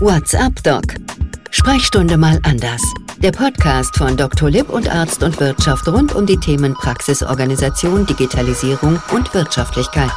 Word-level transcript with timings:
What's 0.00 0.34
up, 0.34 0.60
Doc? 0.64 0.82
Sprechstunde 1.52 2.16
mal 2.16 2.40
anders. 2.42 2.82
Der 3.18 3.30
Podcast 3.30 3.96
von 3.96 4.16
Dr. 4.16 4.50
Lipp 4.50 4.68
und 4.68 4.88
Arzt 4.88 5.22
und 5.22 5.38
Wirtschaft 5.38 5.86
rund 5.86 6.12
um 6.16 6.26
die 6.26 6.36
Themen 6.36 6.74
Praxisorganisation, 6.74 8.04
Digitalisierung 8.04 9.00
und 9.12 9.32
Wirtschaftlichkeit. 9.34 10.10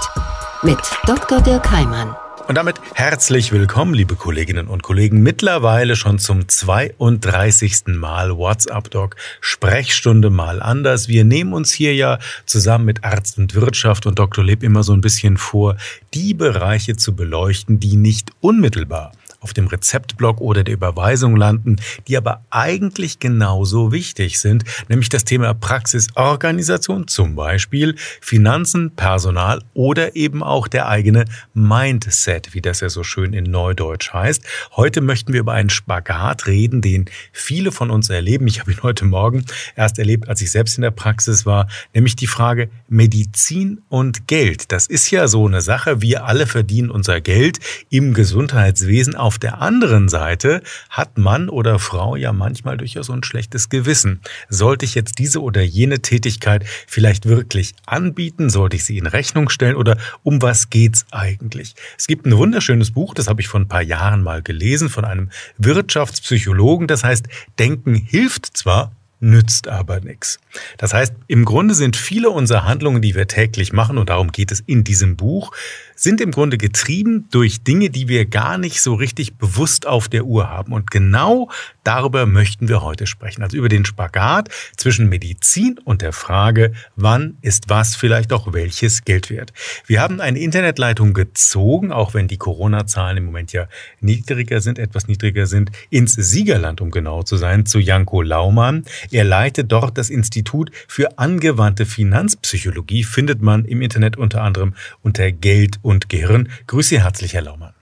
Mit 0.64 0.80
Dr. 1.06 1.42
Dirk 1.42 1.70
Heimann. 1.70 2.16
Und 2.48 2.56
damit 2.56 2.82
herzlich 2.96 3.52
willkommen, 3.52 3.94
liebe 3.94 4.16
Kolleginnen 4.16 4.68
und 4.68 4.82
Kollegen, 4.82 5.22
mittlerweile 5.22 5.96
schon 5.96 6.18
zum 6.18 6.48
32. 6.48 7.84
Mal 7.88 8.36
WhatsApp 8.36 8.90
Doc 8.90 9.16
Sprechstunde 9.42 10.32
mal 10.32 10.60
anders. 10.60 11.08
Wir 11.08 11.24
nehmen 11.24 11.54
uns 11.54 11.72
hier 11.72 11.94
ja 11.94 12.18
zusammen 12.48 12.86
mit 12.86 13.04
Arzt 13.04 13.38
und 13.38 13.54
Wirtschaft 13.54 14.08
und 14.08 14.18
Dr. 14.18 14.44
Lipp 14.44 14.64
immer 14.64 14.82
so 14.82 14.94
ein 14.94 15.02
bisschen 15.02 15.38
vor, 15.38 15.78
die 16.16 16.34
Bereiche 16.34 16.96
zu 16.96 17.16
beleuchten, 17.16 17.80
die 17.80 17.96
nicht 17.96 18.32
unmittelbar 18.42 19.12
auf 19.48 19.54
dem 19.54 19.68
Rezeptblock 19.68 20.42
oder 20.42 20.66
der 20.66 20.74
Überweisung 20.74 21.38
landen, 21.38 21.78
die 22.10 22.18
aber 22.18 22.44
eigentlich 22.50 23.20
genauso 23.20 23.94
wichtig 23.94 24.40
sind, 24.40 24.66
nämlich 24.90 25.08
das 25.08 25.24
Thema 25.24 25.54
Praxisorganisation, 25.54 27.08
zum 27.08 27.36
Beispiel 27.36 27.96
Finanzen, 28.20 28.92
Personal 28.92 29.64
oder 29.74 30.18
eben 30.18 30.44
auch 30.44 30.68
der 30.68 30.90
eigene 30.90 31.24
Mindset, 31.54 32.54
wie 32.54 32.62
das 32.62 32.82
ja 32.82 32.90
so 32.90 33.04
schön 33.04 33.32
in 33.32 33.46
Neudeutsch 33.46 34.12
heißt. 34.12 34.44
Heute 34.76 35.00
möchten 35.00 35.32
wir 35.32 35.40
über 35.40 35.54
einen 35.54 35.70
Spagat 35.70 36.46
reden, 36.48 36.82
den 36.82 37.06
viele 37.32 37.72
von 37.72 37.90
uns 37.90 38.10
erleben. 38.10 38.48
Ich 38.48 38.60
habe 38.60 38.74
ihn 38.74 38.84
heute 38.84 39.06
Morgen 39.06 39.46
erst 39.78 39.98
erlebt, 39.98 40.28
als 40.28 40.42
ich 40.42 40.52
selbst 40.52 40.78
in 40.78 40.82
der 40.82 40.92
Praxis 40.92 41.46
war, 41.46 41.70
nämlich 41.94 42.18
die 42.18 42.28
Frage 42.28 42.70
Medizin 42.90 43.80
und 43.88 44.28
Geld. 44.28 44.74
Das 44.74 44.88
ist 44.88 45.10
ja 45.10 45.30
so 45.30 45.48
eine 45.48 45.62
Sache. 45.62 46.02
Wir 46.02 46.26
alle 46.26 46.48
verdienen 46.48 46.90
unser 46.90 47.22
Geld 47.22 47.60
im 47.90 48.14
Gesundheitswesen 48.14 49.16
auf 49.16 49.37
der 49.38 49.62
anderen 49.62 50.10
Seite 50.10 50.62
hat 50.90 51.18
Mann 51.18 51.50
oder 51.50 51.80
Frau 51.80 52.16
ja 52.16 52.34
manchmal 52.34 52.78
durchaus 52.78 53.10
ein 53.10 53.24
schlechtes 53.24 53.70
Gewissen. 53.70 54.22
Sollte 54.50 54.86
ich 54.86 54.96
jetzt 54.96 55.20
diese 55.20 55.42
oder 55.42 55.62
jene 55.62 56.02
Tätigkeit 56.02 56.66
vielleicht 56.88 57.28
wirklich 57.28 57.74
anbieten? 57.86 58.50
Sollte 58.50 58.76
ich 58.76 58.86
sie 58.86 58.98
in 58.98 59.08
Rechnung 59.08 59.50
stellen? 59.50 59.76
Oder 59.76 59.98
um 60.24 60.42
was 60.42 60.70
geht's 60.70 61.06
eigentlich? 61.12 61.76
Es 61.98 62.08
gibt 62.08 62.26
ein 62.26 62.38
wunderschönes 62.38 62.92
Buch, 62.92 63.14
das 63.14 63.28
habe 63.28 63.42
ich 63.42 63.48
vor 63.48 63.60
ein 63.60 63.68
paar 63.68 63.82
Jahren 63.82 64.24
mal 64.24 64.42
gelesen, 64.42 64.90
von 64.90 65.06
einem 65.06 65.30
Wirtschaftspsychologen. 65.58 66.88
Das 66.88 67.04
heißt, 67.04 67.28
Denken 67.60 67.96
hilft 67.96 68.58
zwar, 68.58 68.92
nützt 69.20 69.68
aber 69.68 70.00
nichts. 70.00 70.40
Das 70.78 70.94
heißt, 70.94 71.14
im 71.28 71.46
Grunde 71.46 71.74
sind 71.74 71.96
viele 71.96 72.30
unserer 72.30 72.66
Handlungen, 72.66 73.02
die 73.02 73.16
wir 73.16 73.28
täglich 73.28 73.74
machen, 73.74 73.98
und 73.98 74.10
darum 74.10 74.32
geht 74.32 74.52
es 74.52 74.60
in 74.62 74.84
diesem 74.84 75.16
Buch, 75.16 75.52
sind 75.96 76.22
im 76.22 76.32
Grunde 76.32 76.58
getrieben 76.58 77.28
durch 77.32 77.64
Dinge, 77.64 77.90
die 77.90 78.08
wir 78.08 78.26
gar 78.26 78.58
nicht 78.58 78.82
so 78.82 78.94
richtig 78.94 79.38
bewusst 79.38 79.88
auf 79.88 80.08
der 80.08 80.26
Uhr 80.26 80.50
haben. 80.50 80.74
Und 80.74 80.92
genau 80.92 81.50
darüber 81.88 82.26
möchten 82.26 82.68
wir 82.68 82.82
heute 82.82 83.08
sprechen. 83.08 83.44
Also 83.44 83.56
über 83.56 83.70
den 83.70 83.86
Spagat 83.86 84.50
zwischen 84.76 85.08
Medizin 85.08 85.80
und 85.86 86.02
der 86.02 86.12
Frage, 86.12 86.74
wann 86.98 87.38
ist 87.42 87.70
was 87.70 87.96
vielleicht 87.96 88.34
auch 88.34 88.52
welches 88.52 89.06
Geld 89.06 89.30
wert. 89.30 89.54
Wir 89.86 90.02
haben 90.02 90.20
eine 90.20 90.40
Internetleitung 90.40 91.14
gezogen, 91.14 91.94
auch 91.94 92.14
wenn 92.14 92.28
die 92.28 92.38
Corona-Zahlen 92.38 93.18
im 93.18 93.26
Moment 93.26 93.54
ja 93.54 93.68
niedriger 94.02 94.60
sind, 94.60 94.80
etwas 94.80 95.08
niedriger 95.08 95.48
sind, 95.48 95.72
ins 95.90 96.14
Siegerland, 96.14 96.82
um 96.82 96.92
genau 96.92 97.24
zu 97.24 97.38
sein, 97.38 97.66
zu 97.66 97.80
Janko 97.80 98.22
Laumann. 98.22 98.84
Er 99.12 99.24
leitet 99.24 99.72
dort 99.72 99.98
das 99.98 100.10
Institut 100.10 100.72
für 100.90 101.18
angewandte 101.18 101.86
Finanzpsychologie, 101.86 103.06
findet 103.06 103.42
man 103.42 103.64
im 103.64 103.82
Internet 103.82 104.18
unter 104.18 104.44
anderem 104.44 104.74
unter 105.02 105.32
Geld 105.32 105.80
und 105.84 106.10
Gehirn. 106.10 106.50
Grüße 106.68 107.02
herzlich, 107.02 107.34
Herr 107.34 107.44
Laumann. 107.44 107.74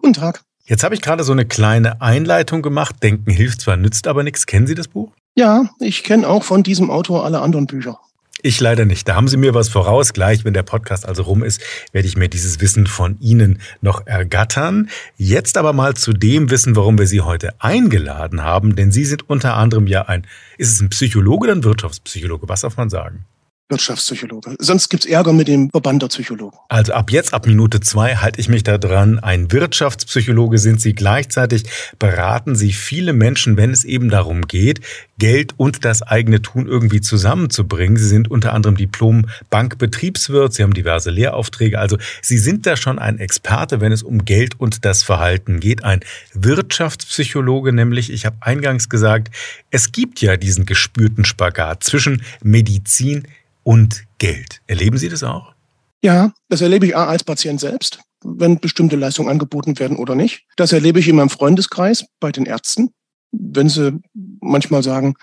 Guten 0.00 0.14
Tag. 0.14 0.47
Jetzt 0.68 0.84
habe 0.84 0.94
ich 0.94 1.00
gerade 1.00 1.24
so 1.24 1.32
eine 1.32 1.46
kleine 1.46 2.02
Einleitung 2.02 2.60
gemacht. 2.60 2.96
Denken 3.02 3.30
hilft 3.30 3.62
zwar, 3.62 3.78
nützt 3.78 4.06
aber 4.06 4.22
nichts. 4.22 4.44
Kennen 4.44 4.66
Sie 4.66 4.74
das 4.74 4.86
Buch? 4.86 5.10
Ja, 5.34 5.70
ich 5.80 6.04
kenne 6.04 6.28
auch 6.28 6.44
von 6.44 6.62
diesem 6.62 6.90
Autor 6.90 7.24
alle 7.24 7.40
anderen 7.40 7.66
Bücher. 7.66 7.98
Ich 8.42 8.60
leider 8.60 8.84
nicht. 8.84 9.08
Da 9.08 9.14
haben 9.14 9.28
Sie 9.28 9.38
mir 9.38 9.54
was 9.54 9.70
voraus. 9.70 10.12
Gleich, 10.12 10.44
wenn 10.44 10.52
der 10.52 10.62
Podcast 10.62 11.08
also 11.08 11.22
rum 11.22 11.42
ist, 11.42 11.62
werde 11.92 12.06
ich 12.06 12.18
mir 12.18 12.28
dieses 12.28 12.60
Wissen 12.60 12.86
von 12.86 13.18
Ihnen 13.18 13.60
noch 13.80 14.06
ergattern. 14.06 14.90
Jetzt 15.16 15.56
aber 15.56 15.72
mal 15.72 15.94
zu 15.94 16.12
dem 16.12 16.50
Wissen, 16.50 16.76
warum 16.76 16.98
wir 16.98 17.06
Sie 17.06 17.22
heute 17.22 17.54
eingeladen 17.62 18.42
haben. 18.42 18.76
Denn 18.76 18.92
Sie 18.92 19.06
sind 19.06 19.28
unter 19.28 19.54
anderem 19.54 19.86
ja 19.86 20.02
ein, 20.02 20.26
ist 20.58 20.70
es 20.70 20.80
ein 20.82 20.90
Psychologe 20.90 21.44
oder 21.44 21.54
ein 21.54 21.64
Wirtschaftspsychologe? 21.64 22.46
Was 22.46 22.60
darf 22.60 22.76
man 22.76 22.90
sagen? 22.90 23.24
Wirtschaftspsychologe. 23.68 24.56
Sonst 24.58 24.88
gibt's 24.88 25.04
Ärger 25.04 25.32
mit 25.32 25.48
dem 25.48 25.70
Verband 25.70 26.02
der 26.02 26.08
Psychologen. 26.08 26.56
Also 26.68 26.94
ab 26.94 27.10
jetzt, 27.10 27.34
ab 27.34 27.46
Minute 27.46 27.80
zwei, 27.80 28.16
halte 28.16 28.40
ich 28.40 28.48
mich 28.48 28.62
da 28.62 28.78
dran. 28.78 29.18
Ein 29.18 29.52
Wirtschaftspsychologe 29.52 30.58
sind 30.58 30.80
Sie 30.80 30.94
gleichzeitig, 30.94 31.64
beraten 31.98 32.56
Sie 32.56 32.72
viele 32.72 33.12
Menschen, 33.12 33.56
wenn 33.56 33.70
es 33.70 33.84
eben 33.84 34.08
darum 34.08 34.42
geht, 34.42 34.80
Geld 35.18 35.54
und 35.56 35.84
das 35.84 36.02
eigene 36.02 36.40
Tun 36.40 36.66
irgendwie 36.66 37.00
zusammenzubringen. 37.00 37.96
Sie 37.96 38.06
sind 38.06 38.30
unter 38.30 38.54
anderem 38.54 38.76
Diplom-Bankbetriebswirt, 38.76 40.54
Sie 40.54 40.62
haben 40.62 40.74
diverse 40.74 41.10
Lehraufträge. 41.10 41.78
Also 41.78 41.98
Sie 42.22 42.38
sind 42.38 42.64
da 42.66 42.76
schon 42.76 42.98
ein 42.98 43.18
Experte, 43.18 43.80
wenn 43.80 43.92
es 43.92 44.02
um 44.02 44.24
Geld 44.24 44.58
und 44.58 44.84
das 44.84 45.02
Verhalten 45.02 45.60
geht. 45.60 45.84
Ein 45.84 46.00
Wirtschaftspsychologe 46.32 47.72
nämlich. 47.72 48.10
Ich 48.10 48.24
habe 48.24 48.36
eingangs 48.40 48.88
gesagt, 48.88 49.28
es 49.70 49.92
gibt 49.92 50.22
ja 50.22 50.36
diesen 50.36 50.64
gespürten 50.64 51.24
Spagat 51.24 51.84
zwischen 51.84 52.22
Medizin, 52.42 53.26
und 53.68 54.04
Geld. 54.16 54.62
Erleben 54.66 54.96
Sie 54.96 55.10
das 55.10 55.22
auch? 55.22 55.52
Ja, 56.02 56.32
das 56.48 56.62
erlebe 56.62 56.86
ich 56.86 56.96
als 56.96 57.22
Patient 57.22 57.60
selbst, 57.60 58.00
wenn 58.24 58.60
bestimmte 58.60 58.96
Leistungen 58.96 59.28
angeboten 59.28 59.78
werden 59.78 59.98
oder 59.98 60.14
nicht. 60.14 60.46
Das 60.56 60.72
erlebe 60.72 61.00
ich 61.00 61.08
in 61.08 61.16
meinem 61.16 61.28
Freundeskreis 61.28 62.06
bei 62.18 62.32
den 62.32 62.46
Ärzten, 62.46 62.94
wenn 63.30 63.68
sie 63.68 64.00
manchmal 64.40 64.82
sagen, 64.82 65.16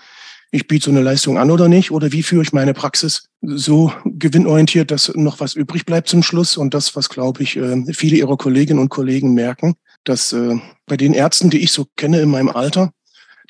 ich 0.52 0.68
biete 0.68 0.84
so 0.84 0.90
eine 0.92 1.02
Leistung 1.02 1.38
an 1.38 1.50
oder 1.50 1.66
nicht, 1.68 1.90
oder 1.90 2.12
wie 2.12 2.22
führe 2.22 2.44
ich 2.44 2.52
meine 2.52 2.72
Praxis 2.72 3.26
so 3.40 3.92
gewinnorientiert, 4.04 4.92
dass 4.92 5.12
noch 5.16 5.40
was 5.40 5.54
übrig 5.54 5.84
bleibt 5.84 6.06
zum 6.06 6.22
Schluss. 6.22 6.56
Und 6.56 6.72
das, 6.72 6.94
was, 6.94 7.08
glaube 7.08 7.42
ich, 7.42 7.56
äh, 7.56 7.92
viele 7.94 8.16
ihrer 8.16 8.36
Kolleginnen 8.36 8.78
und 8.78 8.90
Kollegen 8.90 9.34
merken, 9.34 9.74
dass 10.04 10.32
äh, 10.32 10.54
bei 10.86 10.96
den 10.96 11.14
Ärzten, 11.14 11.50
die 11.50 11.64
ich 11.64 11.72
so 11.72 11.88
kenne 11.96 12.20
in 12.20 12.30
meinem 12.30 12.50
Alter, 12.50 12.92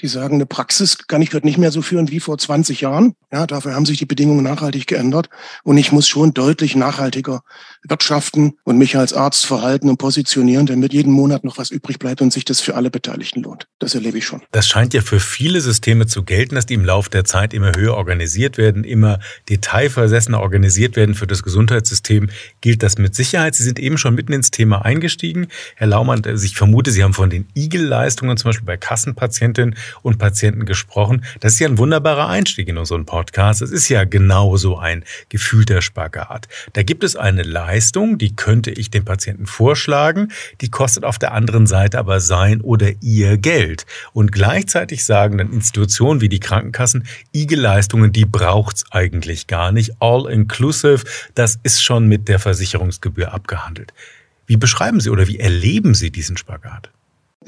die 0.01 0.09
sagen, 0.09 0.37
eine 0.37 0.47
Praxis 0.47 1.07
kann 1.07 1.23
ich 1.23 1.31
dort 1.31 1.45
nicht 1.45 1.59
mehr 1.59 1.71
so 1.71 1.83
führen 1.83 2.11
wie 2.11 2.21
vor 2.21 2.39
20 2.39 2.81
Jahren. 2.81 3.15
Ja, 3.33 3.47
dafür 3.47 3.75
haben 3.75 3.87
sich 3.87 3.99
die 3.99 4.07
Bedingungen 4.07 4.45
nachhaltig 4.45 4.87
geändert. 4.87 5.29
Und 5.63 5.79
ich 5.79 5.93
muss 5.93 6.07
schon 6.07 6.35
deutlich 6.35 6.77
nachhaltiger 6.77 7.43
wirtschaften 7.89 8.55
und 8.65 8.79
mich 8.79 8.97
als 8.97 9.13
Arzt 9.13 9.47
verhalten 9.47 9.89
und 9.89 9.99
positionieren, 9.99 10.67
damit 10.67 10.93
jeden 10.93 11.13
Monat 11.13 11.45
noch 11.45 11.59
was 11.59 11.71
übrig 11.71 11.99
bleibt 11.99 12.21
und 12.23 12.33
sich 12.33 12.45
das 12.45 12.61
für 12.61 12.75
alle 12.75 12.91
Beteiligten 12.91 13.43
lohnt. 13.43 13.67
Das 13.79 13.95
erlebe 13.95 14.19
ich 14.19 14.27
schon. 14.27 14.43
Das 14.53 14.67
scheint 14.67 14.95
ja 14.95 15.01
für 15.01 15.21
viele 15.21 15.61
Systeme 15.61 16.07
zu 16.07 16.23
gelten, 16.23 16.55
dass 16.55 16.67
die 16.67 16.75
im 16.75 16.85
Laufe 16.85 17.11
der 17.11 17.25
Zeit 17.25 17.55
immer 17.55 17.73
höher 17.77 17.95
organisiert 17.95 18.59
werden, 18.59 18.85
immer 18.85 19.19
detailversessener 19.49 20.41
organisiert 20.41 20.97
werden. 20.97 21.15
Für 21.15 21.27
das 21.27 21.43
Gesundheitssystem 21.43 22.31
gilt 22.61 22.83
das 22.83 22.99
mit 22.99 23.15
Sicherheit. 23.15 23.55
Sie 23.55 23.65
sind 23.65 23.79
eben 23.79 23.99
schon 23.99 24.15
mitten 24.15 24.33
ins 24.33 24.51
Thema 24.51 24.85
eingestiegen. 24.85 25.49
Herr 25.75 25.87
Laumann, 25.87 26.23
ich 26.43 26.57
vermute, 26.57 26.91
Sie 26.91 27.03
haben 27.03 27.15
von 27.15 27.31
den 27.31 27.49
Igel-Leistungen 27.55 28.37
zum 28.37 28.51
Beispiel 28.51 28.67
bei 28.67 28.77
Kassenpatientinnen 28.77 29.77
und 30.03 30.19
Patienten 30.19 30.67
gesprochen. 30.67 31.25
Das 31.41 31.55
ist 31.55 31.61
ja 31.61 31.69
ein 31.69 31.79
wunderbarer 31.79 32.29
Einstieg 32.29 32.69
in 32.69 32.79
unseren 32.79 33.07
Podcast. 33.07 33.63
Es 33.63 33.71
ist 33.71 33.89
ja 33.89 34.05
genauso 34.05 34.79
ein 34.79 35.05
gefühlter 35.29 35.83
Spagat. 35.83 36.49
Da 36.73 36.83
gibt 36.83 37.05
es 37.05 37.17
eine 37.17 37.43
Leistung, 37.43 38.19
die 38.19 38.35
könnte 38.35 38.71
ich 38.71 38.91
dem 38.91 39.05
Patienten 39.05 39.47
vorschlagen, 39.47 40.33
die 40.61 40.71
kostet 40.71 41.05
auf 41.05 41.19
der 41.19 41.33
anderen 41.33 41.67
Seite 41.67 41.99
aber 41.99 42.21
sein 42.21 42.61
oder 42.61 42.91
ihr 43.01 43.39
Geld. 43.39 43.87
Und 44.13 44.33
gleichzeitig 44.33 45.05
sagen 45.05 45.39
dann 45.39 45.53
Institutionen 45.53 46.21
wie 46.21 46.29
die 46.29 46.41
Krankenkassen, 46.41 47.07
IG-Leistungen, 47.35 48.13
die 48.13 48.25
braucht's 48.25 48.85
eigentlich 48.91 49.47
gar 49.47 49.73
nicht. 49.73 49.93
All 50.01 50.31
inclusive, 50.31 51.05
das 51.35 51.59
ist 51.63 51.83
schon 51.83 52.07
mit 52.07 52.29
der 52.29 52.39
Versicherungsgebühr 52.39 53.33
abgehandelt. 53.33 53.93
Wie 54.47 54.57
beschreiben 54.57 55.01
Sie 55.01 55.11
oder 55.11 55.27
wie 55.27 55.39
erleben 55.39 55.95
Sie 55.95 56.11
diesen 56.11 56.37
Spagat? 56.37 56.91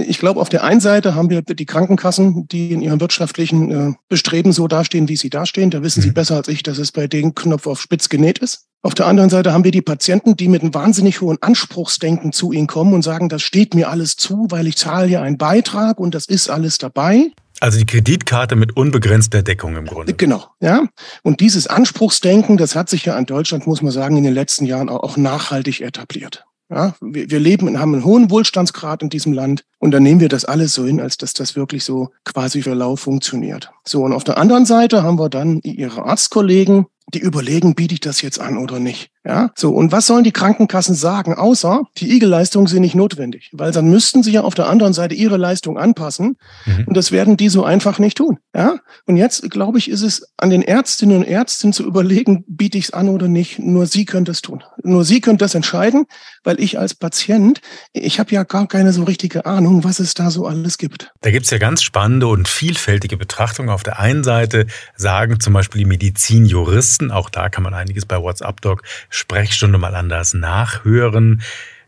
Ich 0.01 0.21
glaube, 0.21 0.41
auf 0.41 0.49
der 0.49 0.63
einen 0.63 0.81
Seite 0.81 1.17
haben 1.17 1.29
wir 1.29 1.43
die 1.43 1.67
Krankenkassen, 1.67 2.47
die 2.47 2.73
in 2.73 2.81
ihrem 2.83 3.01
wirtschaftlichen 3.01 3.71
äh, 3.71 3.95
Bestreben 4.09 4.53
so 4.53 4.69
dastehen, 4.69 5.09
wie 5.09 5.17
sie 5.17 5.29
dastehen. 5.29 5.71
Da 5.71 5.83
wissen 5.83 6.01
mhm. 6.01 6.05
sie 6.05 6.11
besser 6.13 6.37
als 6.37 6.47
ich, 6.47 6.63
dass 6.63 6.79
es 6.79 6.93
bei 6.93 7.09
denen 7.09 7.35
Knopf 7.35 7.67
auf 7.67 7.81
spitz 7.81 8.09
genäht 8.09 8.39
ist. 8.39 8.67
Auf 8.83 8.95
der 8.95 9.07
anderen 9.07 9.29
Seite 9.29 9.53
haben 9.53 9.65
wir 9.65 9.73
die 9.73 9.83
Patienten, 9.83 10.37
die 10.37 10.47
mit 10.47 10.63
einem 10.63 10.73
wahnsinnig 10.73 11.21
hohen 11.21 11.39
Anspruchsdenken 11.41 12.33
zu 12.33 12.53
ihnen 12.53 12.69
kommen 12.69 12.95
und 12.95 13.03
sagen, 13.03 13.29
das 13.29 13.43
steht 13.43 13.75
mir 13.75 13.91
alles 13.91 14.17
zu, 14.17 14.47
weil 14.51 14.69
ich 14.69 14.77
zahle 14.77 15.09
ja 15.09 15.21
einen 15.21 15.37
Beitrag 15.37 15.99
und 15.99 16.15
das 16.15 16.27
ist 16.27 16.49
alles 16.49 16.79
dabei. 16.79 17.33
Also 17.59 17.79
die 17.79 17.87
Kreditkarte 17.87 18.55
mit 18.55 18.77
unbegrenzter 18.77 19.43
Deckung 19.43 19.77
im 19.77 19.87
Grunde. 19.87 20.15
Genau, 20.15 20.45
ja. 20.61 20.87
Und 21.25 21.41
dieses 21.41 21.67
Anspruchsdenken, 21.67 22.57
das 22.57 22.77
hat 22.77 22.89
sich 22.89 23.05
ja 23.05 23.19
in 23.19 23.27
Deutschland, 23.27 23.67
muss 23.67 23.83
man 23.83 23.91
sagen, 23.91 24.17
in 24.17 24.23
den 24.23 24.35
letzten 24.35 24.65
Jahren 24.65 24.89
auch 24.89 25.17
nachhaltig 25.17 25.81
etabliert. 25.81 26.45
Ja, 26.71 26.95
wir, 27.01 27.31
wir 27.31 27.41
leben 27.41 27.67
und 27.67 27.79
haben 27.79 27.95
einen 27.95 28.05
hohen 28.05 28.31
Wohlstandsgrad 28.31 29.03
in 29.03 29.09
diesem 29.09 29.33
Land 29.33 29.65
und 29.79 29.91
dann 29.91 30.03
nehmen 30.03 30.21
wir 30.21 30.29
das 30.29 30.45
alles 30.45 30.75
so 30.75 30.85
hin, 30.85 31.01
als 31.01 31.17
dass 31.17 31.33
das 31.33 31.57
wirklich 31.57 31.83
so 31.85 32.11
quasi 32.25 32.63
für 32.63 32.75
lau 32.75 32.97
funktioniert. 32.97 33.71
So, 33.85 34.03
und 34.03 34.13
auf 34.13 34.25
der 34.25 34.37
anderen 34.37 34.67
Seite 34.67 35.03
haben 35.03 35.19
wir 35.19 35.31
dann 35.31 35.61
ihre 35.63 36.05
Arztkollegen, 36.05 36.87
die 37.15 37.21
überlegen, 37.21 37.75
biete 37.75 37.95
ich 37.95 38.01
das 38.01 38.21
jetzt 38.21 38.39
an 38.39 38.59
oder 38.59 38.79
nicht. 38.81 39.11
Ja, 39.29 39.51
so. 39.55 39.73
Und 39.73 39.93
was 39.93 40.07
sollen 40.07 40.25
die 40.25 40.33
Krankenkassen 40.33 40.95
sagen? 40.95 41.35
Außer, 41.35 41.83
die 41.99 42.11
Igel-Leistungen 42.13 42.67
sind 42.67 42.81
nicht 42.81 42.95
notwendig. 42.95 43.51
Weil 43.53 43.73
dann 43.73 43.91
müssten 43.91 44.23
sie 44.23 44.33
ja 44.33 44.41
auf 44.41 44.55
der 44.55 44.71
anderen 44.71 44.95
Seite 44.95 45.15
ihre 45.15 45.37
Leistung 45.37 45.77
anpassen. 45.77 46.39
Mhm. 46.65 46.85
Und 46.87 46.97
das 46.97 47.13
werden 47.13 47.37
die 47.37 47.51
so 47.51 47.63
einfach 47.63 47.99
nicht 47.99 48.17
tun. 48.17 48.39
Ja. 48.55 48.77
Und 49.05 49.19
jetzt, 49.19 49.51
glaube 49.51 49.77
ich, 49.77 49.91
ist 49.91 50.01
es 50.01 50.33
an 50.39 50.49
den 50.49 50.63
Ärztinnen 50.63 51.19
und 51.19 51.25
Ärzten 51.25 51.75
zu 51.75 51.85
überlegen, 51.85 52.43
biete 52.49 52.79
ich 52.79 52.85
es 52.85 52.91
an 52.95 53.11
oder 53.11 53.29
nicht. 53.29 53.59
Nur 53.59 53.85
sie 53.85 54.07
können 54.07 54.25
das 54.25 54.41
tun. 54.41 54.65
Nur 54.83 55.05
sie 55.05 55.21
können 55.21 55.37
das 55.37 55.55
entscheiden, 55.55 56.07
weil 56.43 56.59
ich 56.59 56.79
als 56.79 56.95
Patient, 56.95 57.61
ich 57.93 58.19
habe 58.19 58.33
ja 58.33 58.45
gar 58.45 58.67
keine 58.67 58.95
so 58.95 59.03
richtige 59.03 59.45
Ahnung, 59.45 59.85
was 59.85 59.99
es 59.99 60.15
da 60.15 60.31
so 60.31 60.47
alles 60.47 60.79
gibt. 60.79 61.13
Da 61.21 61.31
gibt 61.31 61.45
es 61.45 61.51
ja 61.51 61.59
ganz 61.59 61.83
spannende 61.83 62.29
und 62.29 62.49
vielfältige 62.49 63.19
Betrachtungen. 63.19 63.69
Auf 63.69 63.83
der 63.83 63.99
einen 63.99 64.25
Seite 64.25 64.67
sagen 64.97 65.39
zum 65.39 65.53
Beispiel 65.53 65.81
die 65.81 65.85
Medizinjuristen, 65.85 67.11
auch 67.11 67.29
da 67.29 67.51
kann 67.51 67.63
man 67.63 67.75
einiges 67.75 68.07
bei 68.07 68.17
WhatsApp-Doc 68.23 68.83
Sprechstunde 69.19 69.79
mal 69.79 69.95
anders 69.95 70.35
nachhören, 70.35 71.43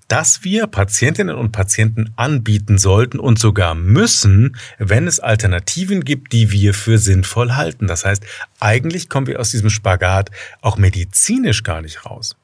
dass 0.09 0.43
wir 0.43 0.67
Patientinnen 0.67 1.37
und 1.37 1.53
Patienten 1.53 2.12
anbieten 2.17 2.79
sollten 2.79 3.21
und 3.21 3.38
sogar 3.38 3.77
müssen, 3.77 4.56
wenn 4.79 5.06
es 5.06 5.21
Alternativen 5.21 6.03
gibt, 6.03 6.32
die 6.32 6.50
wir 6.50 6.75
für 6.75 6.99
sinnvoll 6.99 7.53
halten. 7.53 7.87
Das 7.87 8.05
heißt, 8.05 8.25
eigentlich 8.59 9.09
kommen 9.09 9.29
wir 9.29 9.38
aus 9.38 9.53
diesem 9.53 9.71
Spagat 9.71 10.31
auch 10.62 10.77
medizinisch 10.77 11.62
gar 11.62 11.81
nicht 11.81 12.05
raus. 12.06 12.35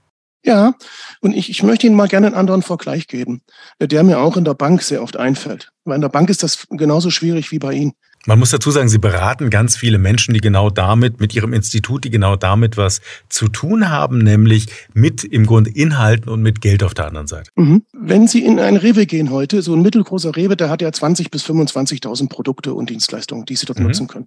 Ja, 0.45 0.75
und 1.21 1.35
ich, 1.35 1.51
ich 1.51 1.65
möchte 1.65 1.89
Ihnen 1.89 1.97
mal 1.97 2.07
gerne 2.07 2.29
einen 2.29 2.37
anderen 2.37 2.63
Vergleich 2.63 3.09
geben, 3.09 3.43
der 3.81 4.05
mir 4.05 4.21
auch 4.21 4.37
in 4.37 4.45
der 4.45 4.55
Bank 4.55 4.81
sehr 4.81 5.03
oft 5.03 5.17
einfällt. 5.17 5.73
Weil 5.85 5.97
in 5.97 6.03
der 6.03 6.09
Bank 6.09 6.31
ist 6.31 6.45
das 6.45 6.69
genauso 6.71 7.11
schwierig 7.11 7.51
wie 7.51 7.59
bei 7.59 7.73
Ihnen. 7.73 7.95
Man 8.29 8.41
muss 8.41 8.51
dazu 8.51 8.73
sagen, 8.73 8.89
Sie 8.89 8.99
beraten 8.99 9.51
ganz 9.51 9.77
viele 9.77 9.99
Menschen, 9.99 10.35
die 10.35 10.41
genau 10.41 10.69
damit, 10.69 11.21
mit 11.21 11.33
Ihrem 11.37 11.53
Institut, 11.53 12.03
die 12.03 12.11
genau 12.11 12.35
damit 12.35 12.77
was 12.77 13.01
zu 13.29 13.47
tun 13.47 13.89
haben, 13.89 14.19
nämlich 14.19 14.67
mit 14.95 15.23
im 15.23 15.47
Grunde 15.47 15.71
Inhalten 15.71 16.29
und 16.29 16.43
mit 16.43 16.61
Geld 16.61 16.83
auf 16.83 16.93
der 16.93 17.07
anderen 17.07 17.29
Seite. 17.29 17.51
Mhm. 17.55 17.85
Wenn 17.93 18.27
Sie 18.27 18.45
in 18.45 18.59
ein 18.59 18.77
Rewe 18.77 19.07
gehen 19.07 19.31
heute, 19.31 19.63
so 19.63 19.75
ein 19.75 19.83
mittelgroßer 19.83 20.35
Rewe, 20.35 20.57
der 20.57 20.71
hat 20.71 20.83
ja 20.83 20.89
20.000 20.89 21.31
bis 21.31 21.45
25.000 21.45 22.29
Produkte 22.29 22.75
und 22.75 22.91
Dienstleistungen, 22.91 23.45
die 23.47 23.55
Sie 23.55 23.65
dort 23.65 23.79
mhm. 23.79 23.87
nutzen 23.87 24.09
können. 24.09 24.27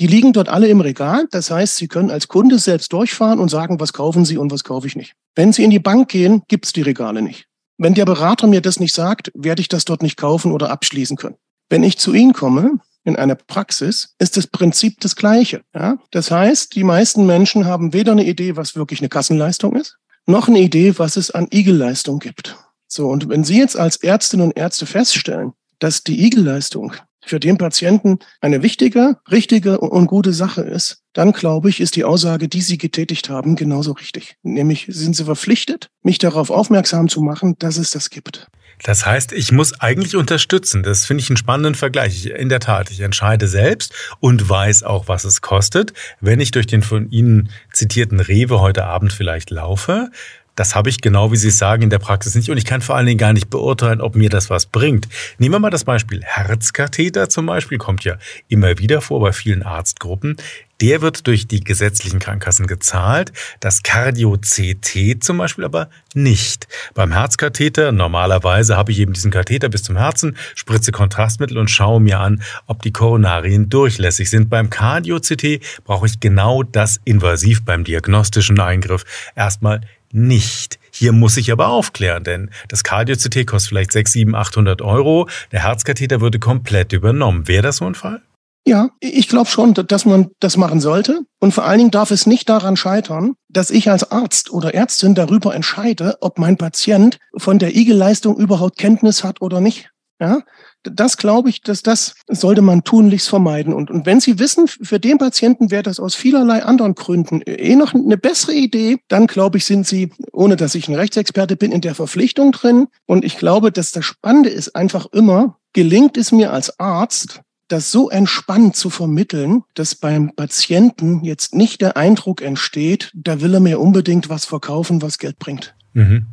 Die 0.00 0.08
liegen 0.08 0.32
dort 0.32 0.48
alle 0.48 0.66
im 0.66 0.80
Regal. 0.80 1.28
Das 1.30 1.48
heißt, 1.48 1.76
Sie 1.76 1.86
können 1.86 2.10
als 2.10 2.26
Kunde 2.26 2.58
selbst 2.58 2.92
durchfahren 2.92 3.38
und 3.38 3.48
sagen, 3.48 3.78
was 3.78 3.92
kaufen 3.92 4.24
Sie 4.24 4.38
und 4.38 4.50
was 4.50 4.64
kaufe 4.64 4.88
ich 4.88 4.96
nicht. 4.96 5.14
Wenn 5.36 5.52
Sie 5.52 5.62
in 5.62 5.70
die 5.70 5.78
Bank 5.78 6.08
gehen, 6.08 6.42
gibt 6.48 6.66
es 6.66 6.72
die 6.72 6.82
Regale 6.82 7.22
nicht. 7.22 7.46
Wenn 7.78 7.94
der 7.94 8.06
Berater 8.06 8.48
mir 8.48 8.60
das 8.60 8.80
nicht 8.80 8.94
sagt, 8.94 9.30
werde 9.34 9.60
ich 9.60 9.68
das 9.68 9.84
dort 9.84 10.02
nicht 10.02 10.16
kaufen 10.16 10.50
oder 10.50 10.70
abschließen 10.70 11.16
können. 11.16 11.36
Wenn 11.68 11.82
ich 11.82 11.98
zu 11.98 12.12
Ihnen 12.12 12.32
komme, 12.32 12.78
in 13.06 13.16
einer 13.16 13.36
Praxis 13.36 14.14
ist 14.18 14.36
das 14.36 14.48
Prinzip 14.48 15.00
das 15.00 15.14
gleiche. 15.14 15.62
Ja? 15.74 15.98
Das 16.10 16.30
heißt, 16.30 16.74
die 16.74 16.84
meisten 16.84 17.24
Menschen 17.24 17.64
haben 17.64 17.92
weder 17.92 18.12
eine 18.12 18.24
Idee, 18.24 18.56
was 18.56 18.74
wirklich 18.74 19.00
eine 19.00 19.08
Kassenleistung 19.08 19.76
ist, 19.76 19.96
noch 20.26 20.48
eine 20.48 20.58
Idee, 20.58 20.98
was 20.98 21.16
es 21.16 21.30
an 21.30 21.46
Igel-Leistung 21.52 22.18
gibt. 22.18 22.56
So, 22.88 23.08
und 23.08 23.28
wenn 23.28 23.44
Sie 23.44 23.58
jetzt 23.58 23.78
als 23.78 23.96
Ärztinnen 23.96 24.46
und 24.46 24.56
Ärzte 24.56 24.86
feststellen, 24.86 25.52
dass 25.78 26.02
die 26.02 26.24
Igel-Leistung 26.26 26.94
für 27.24 27.38
den 27.38 27.58
Patienten 27.58 28.18
eine 28.40 28.62
wichtige, 28.62 29.18
richtige 29.30 29.78
und 29.78 30.06
gute 30.06 30.32
Sache 30.32 30.62
ist, 30.62 31.02
dann 31.12 31.32
glaube 31.32 31.68
ich, 31.68 31.80
ist 31.80 31.96
die 31.96 32.04
Aussage, 32.04 32.48
die 32.48 32.60
Sie 32.60 32.78
getätigt 32.78 33.28
haben, 33.30 33.54
genauso 33.54 33.92
richtig. 33.92 34.36
Nämlich 34.42 34.86
sind 34.88 35.14
Sie 35.14 35.24
verpflichtet, 35.24 35.90
mich 36.02 36.18
darauf 36.18 36.50
aufmerksam 36.50 37.08
zu 37.08 37.20
machen, 37.20 37.56
dass 37.58 37.78
es 37.78 37.90
das 37.90 38.10
gibt. 38.10 38.48
Das 38.82 39.06
heißt, 39.06 39.32
ich 39.32 39.52
muss 39.52 39.80
eigentlich 39.80 40.16
unterstützen. 40.16 40.82
Das 40.82 41.06
finde 41.06 41.22
ich 41.22 41.30
einen 41.30 41.36
spannenden 41.36 41.74
Vergleich. 41.74 42.26
In 42.26 42.48
der 42.48 42.60
Tat, 42.60 42.90
ich 42.90 43.00
entscheide 43.00 43.48
selbst 43.48 43.94
und 44.20 44.48
weiß 44.48 44.82
auch, 44.82 45.08
was 45.08 45.24
es 45.24 45.40
kostet. 45.40 45.92
Wenn 46.20 46.40
ich 46.40 46.50
durch 46.50 46.66
den 46.66 46.82
von 46.82 47.10
Ihnen 47.10 47.50
zitierten 47.72 48.20
Rewe 48.20 48.60
heute 48.60 48.84
Abend 48.84 49.12
vielleicht 49.12 49.50
laufe, 49.50 50.10
das 50.56 50.74
habe 50.74 50.88
ich 50.88 51.02
genau, 51.02 51.30
wie 51.32 51.36
Sie 51.36 51.48
es 51.48 51.58
sagen, 51.58 51.82
in 51.82 51.90
der 51.90 51.98
Praxis 51.98 52.34
nicht. 52.34 52.50
Und 52.50 52.56
ich 52.56 52.64
kann 52.64 52.80
vor 52.80 52.96
allen 52.96 53.06
Dingen 53.06 53.18
gar 53.18 53.34
nicht 53.34 53.50
beurteilen, 53.50 54.00
ob 54.00 54.16
mir 54.16 54.30
das 54.30 54.48
was 54.50 54.66
bringt. 54.66 55.06
Nehmen 55.38 55.54
wir 55.54 55.58
mal 55.58 55.70
das 55.70 55.84
Beispiel 55.84 56.22
Herzkatheter 56.24 57.28
zum 57.28 57.46
Beispiel, 57.46 57.76
kommt 57.76 58.04
ja 58.04 58.16
immer 58.48 58.78
wieder 58.78 59.02
vor 59.02 59.20
bei 59.20 59.32
vielen 59.32 59.62
Arztgruppen. 59.62 60.36
Der 60.80 61.00
wird 61.00 61.26
durch 61.26 61.46
die 61.46 61.60
gesetzlichen 61.60 62.18
Krankenkassen 62.18 62.66
gezahlt, 62.66 63.32
das 63.60 63.82
Cardio-CT 63.82 65.22
zum 65.24 65.38
Beispiel 65.38 65.64
aber 65.64 65.88
nicht. 66.12 66.68
Beim 66.92 67.12
Herzkatheter, 67.12 67.92
normalerweise 67.92 68.76
habe 68.76 68.92
ich 68.92 68.98
eben 68.98 69.14
diesen 69.14 69.30
Katheter 69.30 69.70
bis 69.70 69.82
zum 69.82 69.96
Herzen, 69.96 70.36
spritze 70.54 70.92
Kontrastmittel 70.92 71.56
und 71.56 71.70
schaue 71.70 72.00
mir 72.00 72.20
an, 72.20 72.42
ob 72.66 72.82
die 72.82 72.92
Koronarien 72.92 73.70
durchlässig 73.70 74.28
sind. 74.28 74.50
Beim 74.50 74.68
Cardio-CT 74.68 75.60
brauche 75.84 76.06
ich 76.06 76.20
genau 76.20 76.62
das 76.62 77.00
invasiv 77.04 77.64
beim 77.64 77.84
diagnostischen 77.84 78.60
Eingriff 78.60 79.04
erstmal 79.34 79.80
nicht. 80.12 80.78
Hier 80.90 81.12
muss 81.12 81.36
ich 81.36 81.52
aber 81.52 81.68
aufklären, 81.68 82.24
denn 82.24 82.50
das 82.68 82.84
Cardio-CT 82.84 83.46
kostet 83.46 83.70
vielleicht 83.70 83.92
6, 83.92 84.12
7, 84.12 84.34
800 84.34 84.82
Euro. 84.82 85.28
Der 85.52 85.62
Herzkatheter 85.62 86.20
würde 86.20 86.38
komplett 86.38 86.92
übernommen. 86.92 87.48
Wäre 87.48 87.62
das 87.62 87.76
so 87.76 87.86
ein 87.86 87.94
Fall? 87.94 88.20
Ja, 88.68 88.90
ich 88.98 89.28
glaube 89.28 89.48
schon, 89.48 89.74
dass 89.74 90.04
man 90.06 90.30
das 90.40 90.56
machen 90.56 90.80
sollte. 90.80 91.20
Und 91.38 91.54
vor 91.54 91.64
allen 91.64 91.78
Dingen 91.78 91.90
darf 91.92 92.10
es 92.10 92.26
nicht 92.26 92.48
daran 92.48 92.76
scheitern, 92.76 93.34
dass 93.48 93.70
ich 93.70 93.88
als 93.90 94.10
Arzt 94.10 94.50
oder 94.50 94.74
Ärztin 94.74 95.14
darüber 95.14 95.54
entscheide, 95.54 96.16
ob 96.20 96.38
mein 96.38 96.56
Patient 96.56 97.18
von 97.36 97.60
der 97.60 97.76
IG-Leistung 97.76 98.36
überhaupt 98.36 98.76
Kenntnis 98.76 99.22
hat 99.22 99.40
oder 99.40 99.60
nicht. 99.60 99.90
Ja, 100.18 100.40
das 100.82 101.18
glaube 101.18 101.50
ich, 101.50 101.60
dass 101.60 101.82
das 101.82 102.14
sollte 102.26 102.62
man 102.62 102.82
tunlichst 102.82 103.28
vermeiden. 103.28 103.72
Und, 103.74 103.90
und 103.90 104.06
wenn 104.06 104.18
Sie 104.18 104.38
wissen, 104.38 104.66
für 104.66 104.98
den 104.98 105.18
Patienten 105.18 105.70
wäre 105.70 105.82
das 105.82 106.00
aus 106.00 106.14
vielerlei 106.14 106.64
anderen 106.64 106.94
Gründen 106.94 107.42
eh 107.42 107.76
noch 107.76 107.94
eine 107.94 108.16
bessere 108.16 108.54
Idee, 108.54 108.98
dann 109.08 109.26
glaube 109.26 109.58
ich, 109.58 109.66
sind 109.66 109.86
Sie, 109.86 110.10
ohne 110.32 110.56
dass 110.56 110.74
ich 110.74 110.88
ein 110.88 110.94
Rechtsexperte 110.94 111.56
bin, 111.56 111.70
in 111.70 111.82
der 111.82 111.94
Verpflichtung 111.94 112.50
drin. 112.50 112.88
Und 113.04 113.24
ich 113.24 113.36
glaube, 113.36 113.70
dass 113.70 113.92
das 113.92 114.06
Spannende 114.06 114.48
ist 114.48 114.74
einfach 114.74 115.06
immer, 115.12 115.58
gelingt 115.74 116.16
es 116.16 116.32
mir 116.32 116.50
als 116.50 116.80
Arzt, 116.80 117.42
das 117.68 117.90
so 117.90 118.10
entspannt 118.10 118.76
zu 118.76 118.90
vermitteln, 118.90 119.64
dass 119.74 119.94
beim 119.94 120.32
Patienten 120.34 121.24
jetzt 121.24 121.54
nicht 121.54 121.80
der 121.80 121.96
Eindruck 121.96 122.42
entsteht, 122.42 123.10
da 123.14 123.40
will 123.40 123.54
er 123.54 123.60
mir 123.60 123.80
unbedingt 123.80 124.28
was 124.28 124.44
verkaufen, 124.44 125.02
was 125.02 125.18
Geld 125.18 125.38
bringt. 125.38 125.74
Mhm. 125.92 126.26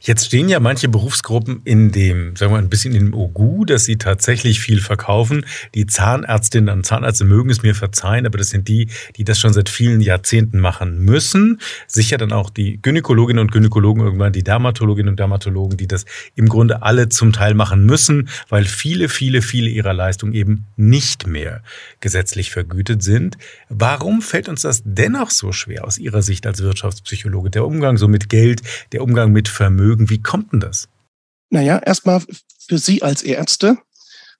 Jetzt 0.00 0.26
stehen 0.26 0.48
ja 0.48 0.60
manche 0.60 0.88
Berufsgruppen 0.88 1.60
in 1.64 1.92
dem, 1.92 2.36
sagen 2.36 2.52
wir 2.52 2.56
mal, 2.56 2.62
ein 2.62 2.70
bisschen 2.70 2.94
in 2.94 3.06
dem 3.06 3.14
Ogu, 3.14 3.64
dass 3.64 3.84
sie 3.84 3.96
tatsächlich 3.96 4.60
viel 4.60 4.80
verkaufen. 4.80 5.44
Die 5.74 5.86
Zahnärztinnen 5.86 6.74
und 6.74 6.86
Zahnärzte 6.86 7.24
mögen 7.24 7.50
es 7.50 7.62
mir 7.62 7.74
verzeihen, 7.74 8.26
aber 8.26 8.38
das 8.38 8.50
sind 8.50 8.68
die, 8.68 8.88
die 9.16 9.24
das 9.24 9.38
schon 9.38 9.52
seit 9.52 9.68
vielen 9.68 10.00
Jahrzehnten 10.00 10.60
machen 10.60 11.04
müssen. 11.04 11.60
Sicher 11.86 12.16
dann 12.18 12.32
auch 12.32 12.50
die 12.50 12.80
Gynäkologinnen 12.80 13.40
und 13.40 13.52
Gynäkologen, 13.52 14.02
irgendwann 14.02 14.32
die 14.32 14.42
Dermatologinnen 14.42 15.10
und 15.10 15.18
Dermatologen, 15.18 15.76
die 15.76 15.86
das 15.86 16.04
im 16.34 16.48
Grunde 16.48 16.82
alle 16.82 17.08
zum 17.08 17.32
Teil 17.32 17.54
machen 17.54 17.84
müssen, 17.84 18.28
weil 18.48 18.64
viele, 18.64 19.08
viele, 19.08 19.42
viele 19.42 19.68
ihrer 19.68 19.92
Leistungen 19.92 20.32
eben 20.32 20.66
nicht 20.76 21.26
mehr 21.26 21.62
gesetzlich 22.00 22.50
vergütet 22.50 23.02
sind. 23.02 23.36
Warum 23.68 24.22
fällt 24.22 24.48
uns 24.48 24.62
das 24.62 24.82
dennoch 24.84 25.30
so 25.30 25.52
schwer 25.52 25.84
aus 25.84 25.98
Ihrer 25.98 26.22
Sicht 26.22 26.46
als 26.46 26.62
Wirtschaftspsychologe? 26.62 27.50
Der 27.50 27.66
Umgang 27.66 27.96
so 27.96 28.08
mit 28.08 28.28
Geld, 28.28 28.62
der 28.92 29.02
Umgang 29.02 29.32
mit 29.32 29.48
Vermögen. 29.58 30.08
Wie 30.08 30.22
kommt 30.22 30.52
denn 30.52 30.60
das? 30.60 30.88
Naja, 31.50 31.78
erstmal 31.78 32.22
für 32.60 32.78
Sie 32.78 33.02
als 33.02 33.24
Ärzte 33.24 33.76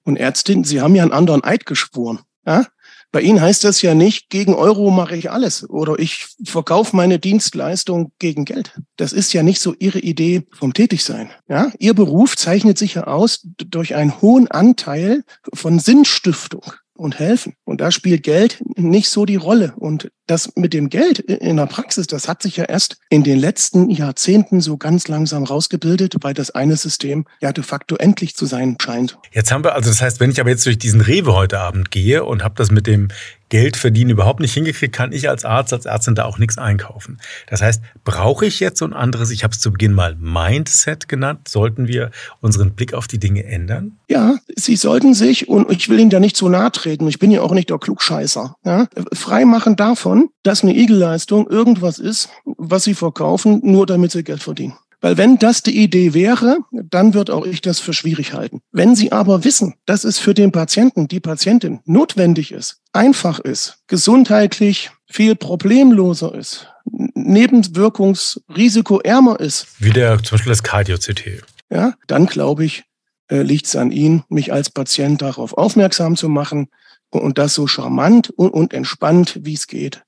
und 0.05 0.17
Ärztin, 0.17 0.63
Sie 0.63 0.81
haben 0.81 0.95
ja 0.95 1.03
einen 1.03 1.13
anderen 1.13 1.43
Eid 1.43 1.67
geschworen. 1.67 2.21
Ja? 2.47 2.69
Bei 3.11 3.21
Ihnen 3.21 3.41
heißt 3.41 3.65
das 3.65 3.83
ja 3.83 3.95
nicht, 3.95 4.31
gegen 4.31 4.55
Euro 4.55 4.93
mache 4.93 5.17
ich 5.17 5.33
alles 5.33 5.69
oder 5.69 5.99
ich 5.99 6.29
verkaufe 6.45 6.95
meine 6.95 7.19
Dienstleistung 7.19 8.13
gegen 8.21 8.45
Geld. 8.45 8.81
Das 8.97 9.13
ist 9.13 9.33
ja 9.33 9.43
nicht 9.43 9.61
so 9.61 9.75
Ihre 9.81 9.99
Idee 9.99 10.47
vom 10.53 10.73
Tätigsein. 10.73 11.31
Ja? 11.49 11.73
Ihr 11.81 11.95
Beruf 11.95 12.37
zeichnet 12.37 12.79
sich 12.79 12.95
ja 12.95 13.09
aus 13.09 13.41
durch 13.43 13.97
einen 13.97 14.21
hohen 14.21 14.49
Anteil 14.49 15.25
von 15.53 15.81
Sinnstiftung 15.81 16.63
und 16.95 17.19
helfen. 17.19 17.55
Und 17.65 17.81
da 17.81 17.91
spielt 17.91 18.23
Geld 18.23 18.63
nicht 18.77 19.09
so 19.09 19.25
die 19.25 19.35
Rolle. 19.35 19.75
Und 19.79 20.13
das 20.29 20.55
mit 20.57 20.73
dem 20.73 20.89
Geld 20.91 21.19
in 21.19 21.57
der 21.57 21.67
Praxis, 21.67 22.07
das 22.07 22.29
hat 22.29 22.43
sich 22.43 22.57
ja 22.57 22.65
erst 22.65 22.99
in 23.09 23.25
den 23.25 23.39
letzten 23.39 23.91
Jahrzehnten 23.91 24.61
so 24.61 24.77
ganz 24.77 25.09
langsam 25.09 25.45
rausgebildet, 25.45 26.17
weil 26.21 26.35
das 26.35 26.51
eine 26.51 26.77
System 26.77 27.27
ja 27.41 27.53
de 27.53 27.65
facto 27.65 27.97
endlich 27.97 28.37
zu 28.37 28.47
sein 28.47 28.77
scheint. 28.81 29.19
Jetzt 29.33 29.51
haben 29.51 29.65
wir, 29.65 29.75
also 29.75 29.91
das 29.91 30.01
heißt, 30.01 30.21
wenn 30.21 30.31
ich 30.31 30.41
aber 30.41 30.51
jetzt 30.51 30.67
durch 30.67 30.79
diesen 30.79 31.01
Rewe 31.01 31.35
heute 31.35 31.59
Abend 31.59 31.91
gehe 31.91 32.25
und 32.25 32.45
habe 32.45 32.55
das 32.57 32.71
mit 32.71 32.87
dem 32.87 33.09
Geld 33.49 33.77
verdienen 33.77 34.11
überhaupt 34.11 34.41
nicht 34.41 34.53
hingekriegt, 34.53 34.95
kann 34.95 35.13
ich 35.13 35.29
als 35.29 35.45
Arzt, 35.45 35.73
als 35.73 35.87
Ärztin 35.87 36.15
da 36.15 36.25
auch 36.25 36.39
nichts 36.39 36.59
einkaufen. 36.59 37.19
Das 37.49 37.63
heißt, 37.63 37.83
brauche 38.05 38.47
ich 38.47 38.61
jetzt 38.61 38.79
so 38.79 38.85
ein 38.85 38.93
anderes, 38.93 39.31
ich 39.31 39.43
habe 39.43 39.53
es 39.53 39.61
zu 39.61 39.73
Beginn 39.73 39.95
mal 39.95 40.17
Mindset 40.17 41.09
genannt, 41.09 41.49
sollten 41.49 41.89
wir 41.89 42.11
unseren 42.41 42.75
Blick 42.75 42.93
auf 42.93 43.07
die 43.07 43.19
Dinge 43.19 43.45
ändern? 43.45 43.99
Ja, 44.09 44.37
Sie 44.57 44.77
sollten 44.77 45.15
sich, 45.15 45.49
und 45.49 45.71
ich 45.71 45.89
will 45.89 45.99
Ihnen 45.99 46.11
da 46.11 46.21
nicht 46.21 46.37
zu 46.37 46.49
nahe 46.49 46.71
treten, 46.73 47.09
ich 47.09 47.19
bin 47.19 47.31
ja 47.31 47.41
auch 47.41 47.53
nicht 47.53 47.71
der 47.71 47.79
Klugscheißer, 47.79 48.57
ja, 48.65 48.87
frei 49.13 49.45
machen 49.45 49.77
davon, 50.19 50.31
dass 50.43 50.63
eine 50.63 50.77
Igelleistung 50.77 51.49
irgendwas 51.49 51.99
ist, 51.99 52.29
was 52.45 52.85
Sie 52.85 52.93
verkaufen, 52.95 53.61
nur 53.63 53.87
damit 53.87 54.13
Sie 54.13 54.23
Geld 54.25 54.43
verdienen. 54.43 54.75
Weil 55.01 55.17
wenn 55.17 55.39
das 55.39 55.63
die 55.63 55.81
Idee 55.81 56.13
wäre, 56.13 56.59
dann 56.73 57.15
wird 57.15 57.31
auch 57.31 57.47
ich 57.47 57.61
das 57.61 57.79
für 57.79 57.93
schwierig 57.93 58.33
halten. 58.33 58.63
Wenn 58.73 58.97
Sie 58.97 59.13
aber 59.13 59.45
wissen, 59.45 59.75
dass 59.87 60.03
es 60.03 60.19
für 60.19 60.35
den 60.35 60.51
Patienten, 60.51 61.07
die 61.07 61.21
Patientin 61.21 61.79
notwendig 61.85 62.51
ist, 62.51 62.81
einfach 62.93 63.39
ist, 63.39 63.79
gesundheitlich 63.87 64.91
viel 65.07 65.37
problemloser 65.37 66.35
ist, 66.35 66.67
nebenwirkungsrisikoärmer 67.15 69.39
ist. 69.39 69.69
Wie 69.79 69.91
der 69.91 70.21
zum 70.21 70.37
Beispiel 70.37 70.51
das 70.51 70.65
Cardio-CT. 70.65 71.45
Ja, 71.71 71.95
dann 72.09 72.27
glaube 72.27 72.65
ich, 72.65 72.83
äh, 73.29 73.43
liegt 73.43 73.67
es 73.67 73.77
an 73.77 73.93
Ihnen, 73.93 74.25
mich 74.29 74.53
als 74.53 74.71
Patient 74.71 75.23
darauf 75.23 75.57
aufmerksam 75.57 76.17
zu 76.17 76.29
machen 76.29 76.67
und 77.11 77.39
das 77.39 77.55
so 77.55 77.67
charmant 77.67 78.31
und 78.31 78.75
entspannt, 78.75 79.41
wie 79.43 79.55
es 79.55 79.67
geht. 79.67 80.03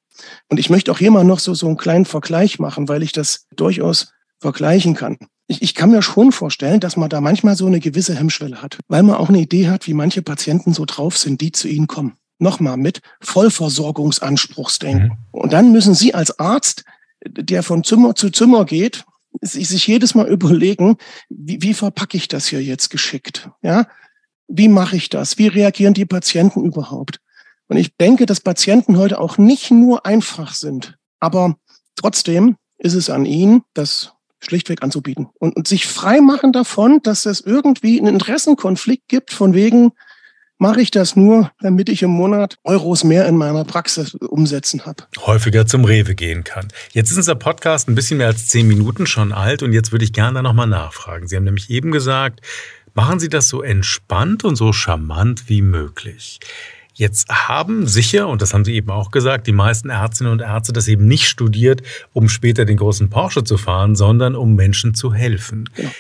Und 0.48 0.58
ich 0.58 0.70
möchte 0.70 0.90
auch 0.92 0.98
hier 0.98 1.10
mal 1.10 1.24
noch 1.24 1.38
so, 1.38 1.54
so 1.54 1.66
einen 1.66 1.76
kleinen 1.76 2.04
Vergleich 2.04 2.58
machen, 2.58 2.88
weil 2.88 3.02
ich 3.02 3.12
das 3.12 3.46
durchaus 3.54 4.12
vergleichen 4.38 4.94
kann. 4.94 5.18
Ich, 5.46 5.62
ich 5.62 5.74
kann 5.74 5.90
mir 5.90 6.02
schon 6.02 6.32
vorstellen, 6.32 6.80
dass 6.80 6.96
man 6.96 7.10
da 7.10 7.20
manchmal 7.20 7.56
so 7.56 7.66
eine 7.66 7.80
gewisse 7.80 8.14
Hemmschwelle 8.14 8.62
hat, 8.62 8.78
weil 8.88 9.02
man 9.02 9.16
auch 9.16 9.28
eine 9.28 9.40
Idee 9.40 9.68
hat, 9.68 9.86
wie 9.86 9.94
manche 9.94 10.22
Patienten 10.22 10.72
so 10.72 10.84
drauf 10.84 11.18
sind, 11.18 11.40
die 11.40 11.52
zu 11.52 11.68
Ihnen 11.68 11.86
kommen. 11.86 12.14
Nochmal 12.38 12.76
mit 12.76 13.00
Vollversorgungsanspruchsdenken. 13.20 15.08
Mhm. 15.08 15.16
Und 15.32 15.52
dann 15.52 15.72
müssen 15.72 15.94
Sie 15.94 16.14
als 16.14 16.38
Arzt, 16.38 16.84
der 17.26 17.62
von 17.62 17.84
Zimmer 17.84 18.14
zu 18.14 18.30
Zimmer 18.30 18.64
geht, 18.64 19.04
sich 19.42 19.86
jedes 19.86 20.14
Mal 20.14 20.28
überlegen, 20.28 20.96
wie, 21.28 21.62
wie 21.62 21.74
verpacke 21.74 22.16
ich 22.16 22.28
das 22.28 22.46
hier 22.46 22.62
jetzt 22.62 22.90
geschickt? 22.90 23.50
Ja, 23.62 23.86
wie 24.48 24.68
mache 24.68 24.96
ich 24.96 25.08
das? 25.08 25.38
Wie 25.38 25.46
reagieren 25.46 25.94
die 25.94 26.06
Patienten 26.06 26.64
überhaupt? 26.64 27.20
Und 27.70 27.76
ich 27.76 27.96
denke, 27.96 28.26
dass 28.26 28.40
Patienten 28.40 28.98
heute 28.98 29.20
auch 29.20 29.38
nicht 29.38 29.70
nur 29.70 30.04
einfach 30.04 30.54
sind, 30.54 30.96
aber 31.20 31.54
trotzdem 31.94 32.56
ist 32.78 32.94
es 32.94 33.08
an 33.10 33.24
ihnen, 33.24 33.62
das 33.74 34.12
schlichtweg 34.40 34.82
anzubieten 34.82 35.28
und, 35.38 35.54
und 35.54 35.68
sich 35.68 35.86
frei 35.86 36.20
machen 36.20 36.52
davon, 36.52 36.98
dass 37.04 37.26
es 37.26 37.40
irgendwie 37.40 38.00
einen 38.00 38.14
Interessenkonflikt 38.14 39.06
gibt, 39.06 39.32
von 39.32 39.54
wegen, 39.54 39.92
mache 40.58 40.80
ich 40.80 40.90
das 40.90 41.14
nur, 41.14 41.52
damit 41.60 41.88
ich 41.88 42.02
im 42.02 42.10
Monat 42.10 42.58
Euros 42.64 43.04
mehr 43.04 43.28
in 43.28 43.36
meiner 43.36 43.64
Praxis 43.64 44.14
umsetzen 44.14 44.84
habe. 44.84 45.04
Häufiger 45.18 45.64
zum 45.64 45.84
Rewe 45.84 46.16
gehen 46.16 46.42
kann. 46.42 46.66
Jetzt 46.90 47.12
ist 47.12 47.18
unser 47.18 47.36
Podcast 47.36 47.88
ein 47.88 47.94
bisschen 47.94 48.18
mehr 48.18 48.26
als 48.26 48.48
zehn 48.48 48.66
Minuten 48.66 49.06
schon 49.06 49.30
alt 49.30 49.62
und 49.62 49.72
jetzt 49.72 49.92
würde 49.92 50.04
ich 50.04 50.12
gerne 50.12 50.34
da 50.34 50.42
nochmal 50.42 50.66
nachfragen. 50.66 51.28
Sie 51.28 51.36
haben 51.36 51.44
nämlich 51.44 51.70
eben 51.70 51.92
gesagt, 51.92 52.40
machen 52.94 53.20
Sie 53.20 53.28
das 53.28 53.48
so 53.48 53.62
entspannt 53.62 54.42
und 54.42 54.56
so 54.56 54.72
charmant 54.72 55.48
wie 55.48 55.62
möglich. 55.62 56.40
Jetzt 57.00 57.30
haben 57.30 57.86
sicher, 57.86 58.28
und 58.28 58.42
das 58.42 58.52
haben 58.52 58.66
Sie 58.66 58.74
eben 58.74 58.90
auch 58.90 59.10
gesagt, 59.10 59.46
die 59.46 59.52
meisten 59.52 59.88
Ärztinnen 59.88 60.34
und 60.34 60.40
Ärzte 60.40 60.74
das 60.74 60.86
eben 60.86 61.06
nicht 61.06 61.28
studiert, 61.28 61.80
um 62.12 62.28
später 62.28 62.66
den 62.66 62.76
großen 62.76 63.08
Porsche 63.08 63.42
zu 63.42 63.56
fahren, 63.56 63.96
sondern 63.96 64.34
um 64.36 64.54
Menschen 64.54 64.92
zu 64.92 65.14
helfen. 65.14 65.70
Genau. 65.74 65.90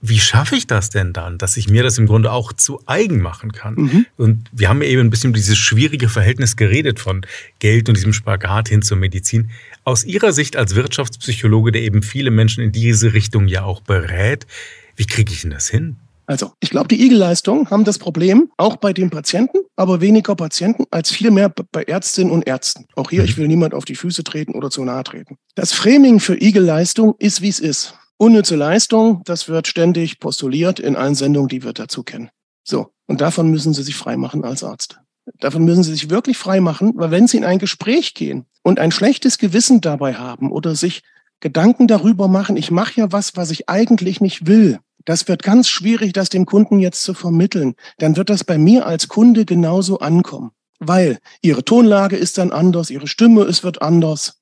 Wie 0.00 0.20
schaffe 0.20 0.54
ich 0.54 0.68
das 0.68 0.90
denn 0.90 1.12
dann, 1.12 1.38
dass 1.38 1.56
ich 1.56 1.68
mir 1.68 1.82
das 1.82 1.98
im 1.98 2.06
Grunde 2.06 2.30
auch 2.30 2.52
zu 2.52 2.80
eigen 2.86 3.20
machen 3.20 3.50
kann? 3.50 3.74
Mhm. 3.74 4.06
Und 4.16 4.48
wir 4.52 4.68
haben 4.68 4.80
eben 4.82 5.00
ein 5.00 5.10
bisschen 5.10 5.30
über 5.30 5.38
dieses 5.38 5.58
schwierige 5.58 6.08
Verhältnis 6.08 6.54
geredet 6.54 7.00
von 7.00 7.26
Geld 7.58 7.88
und 7.88 7.96
diesem 7.96 8.12
Spagat 8.12 8.68
hin 8.68 8.82
zur 8.82 8.96
Medizin. 8.96 9.50
Aus 9.82 10.04
Ihrer 10.04 10.32
Sicht 10.32 10.56
als 10.56 10.76
Wirtschaftspsychologe, 10.76 11.72
der 11.72 11.82
eben 11.82 12.04
viele 12.04 12.30
Menschen 12.30 12.62
in 12.62 12.70
diese 12.70 13.12
Richtung 13.12 13.48
ja 13.48 13.64
auch 13.64 13.80
berät, 13.80 14.46
wie 14.94 15.06
kriege 15.06 15.32
ich 15.32 15.42
denn 15.42 15.50
das 15.50 15.68
hin? 15.68 15.96
Also, 16.26 16.52
ich 16.60 16.70
glaube, 16.70 16.88
die 16.88 17.04
Igelleistungen 17.04 17.68
haben 17.70 17.84
das 17.84 17.98
Problem 17.98 18.50
auch 18.56 18.76
bei 18.76 18.92
den 18.92 19.10
Patienten, 19.10 19.58
aber 19.76 20.00
weniger 20.00 20.34
Patienten 20.34 20.84
als 20.90 21.10
vielmehr 21.10 21.52
bei 21.70 21.82
Ärztinnen 21.82 22.32
und 22.32 22.46
Ärzten. 22.46 22.86
Auch 22.96 23.10
hier, 23.10 23.24
ich 23.24 23.36
will 23.36 23.46
niemand 23.46 23.74
auf 23.74 23.84
die 23.84 23.94
Füße 23.94 24.24
treten 24.24 24.54
oder 24.54 24.70
zu 24.70 24.84
nahe 24.84 25.04
treten. 25.04 25.36
Das 25.54 25.72
Framing 25.72 26.20
für 26.20 26.40
Igelleistung 26.40 27.14
ist, 27.18 27.42
wie 27.42 27.48
es 27.48 27.60
ist. 27.60 27.94
Unnütze 28.16 28.56
Leistung, 28.56 29.22
das 29.24 29.48
wird 29.48 29.66
ständig 29.66 30.18
postuliert 30.20 30.80
in 30.80 30.96
allen 30.96 31.14
Sendungen, 31.14 31.48
die 31.48 31.62
wir 31.62 31.72
dazu 31.72 32.02
kennen. 32.02 32.30
So, 32.62 32.90
und 33.06 33.20
davon 33.20 33.50
müssen 33.50 33.74
Sie 33.74 33.82
sich 33.82 33.96
freimachen 33.96 34.44
als 34.44 34.64
Arzt. 34.64 35.00
Davon 35.40 35.64
müssen 35.64 35.82
Sie 35.82 35.92
sich 35.92 36.10
wirklich 36.10 36.38
freimachen, 36.38 36.92
weil 36.96 37.10
wenn 37.10 37.26
Sie 37.26 37.36
in 37.36 37.44
ein 37.44 37.58
Gespräch 37.58 38.14
gehen 38.14 38.46
und 38.62 38.78
ein 38.78 38.92
schlechtes 38.92 39.38
Gewissen 39.38 39.80
dabei 39.80 40.14
haben 40.14 40.50
oder 40.50 40.74
sich 40.74 41.02
Gedanken 41.40 41.86
darüber 41.86 42.28
machen, 42.28 42.56
ich 42.56 42.70
mache 42.70 43.00
ja 43.00 43.12
was, 43.12 43.36
was 43.36 43.50
ich 43.50 43.68
eigentlich 43.68 44.20
nicht 44.20 44.46
will, 44.46 44.78
das 45.04 45.28
wird 45.28 45.42
ganz 45.42 45.68
schwierig, 45.68 46.12
das 46.12 46.28
dem 46.28 46.46
Kunden 46.46 46.78
jetzt 46.80 47.02
zu 47.02 47.14
vermitteln. 47.14 47.74
Dann 47.98 48.16
wird 48.16 48.30
das 48.30 48.44
bei 48.44 48.58
mir 48.58 48.86
als 48.86 49.08
Kunde 49.08 49.44
genauso 49.44 49.98
ankommen, 49.98 50.52
weil 50.78 51.18
ihre 51.42 51.64
Tonlage 51.64 52.16
ist 52.16 52.38
dann 52.38 52.52
anders, 52.52 52.90
ihre 52.90 53.06
Stimme 53.06 53.42
es 53.42 53.64
wird 53.64 53.82
anders. 53.82 54.40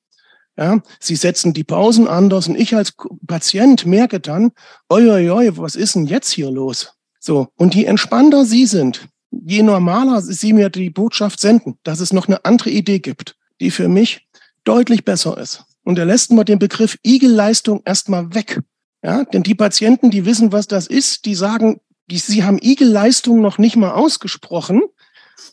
Ja, 0.57 0.83
sie 1.01 1.17
setzen 1.17 1.55
die 1.55 1.65
Pausen 1.65 2.07
anders 2.07 2.47
und 2.47 2.57
ich 2.57 2.77
als 2.77 2.93
Patient 3.27 3.87
merke 3.87 4.21
dann, 4.21 4.53
oi, 4.91 5.09
oi, 5.09 5.31
oi, 5.31 5.51
was 5.57 5.75
ist 5.75 5.95
denn 5.95 6.07
jetzt 6.07 6.31
hier 6.31 6.51
los? 6.51 6.93
So. 7.19 7.49
Und 7.57 7.75
je 7.75 7.85
entspannter 7.85 8.45
Sie 8.45 8.67
sind, 8.67 9.09
je 9.31 9.63
normaler 9.63 10.21
Sie 10.21 10.53
mir 10.53 10.69
die 10.69 10.91
Botschaft 10.91 11.41
senden, 11.41 11.79
dass 11.85 12.01
es 12.01 12.13
noch 12.13 12.29
eine 12.29 12.45
andere 12.45 12.69
Idee 12.69 12.99
gibt, 12.99 13.37
die 13.61 13.71
für 13.71 13.89
mich 13.89 14.29
deutlich 14.65 15.05
besser 15.05 15.39
ist. 15.39 15.65
Und 15.85 15.97
da 15.97 16.05
lässt 16.05 16.33
man 16.33 16.45
den 16.45 16.59
Begriff 16.59 16.99
Igelleistung 17.03 17.81
erstmal 17.85 18.35
weg. 18.35 18.61
Ja, 19.03 19.25
denn 19.25 19.43
die 19.43 19.55
Patienten, 19.55 20.11
die 20.11 20.25
wissen, 20.25 20.53
was 20.53 20.69
das 20.69 20.87
ist, 20.87 21.25
die 21.25 21.35
sagen, 21.35 21.81
die, 22.11 22.19
sie 22.19 22.45
haben 22.45 22.59
Igelleistung 22.61 23.41
noch 23.41 23.59
nicht 23.59 23.77
mal 23.77 23.93
ausgesprochen. 23.93 24.83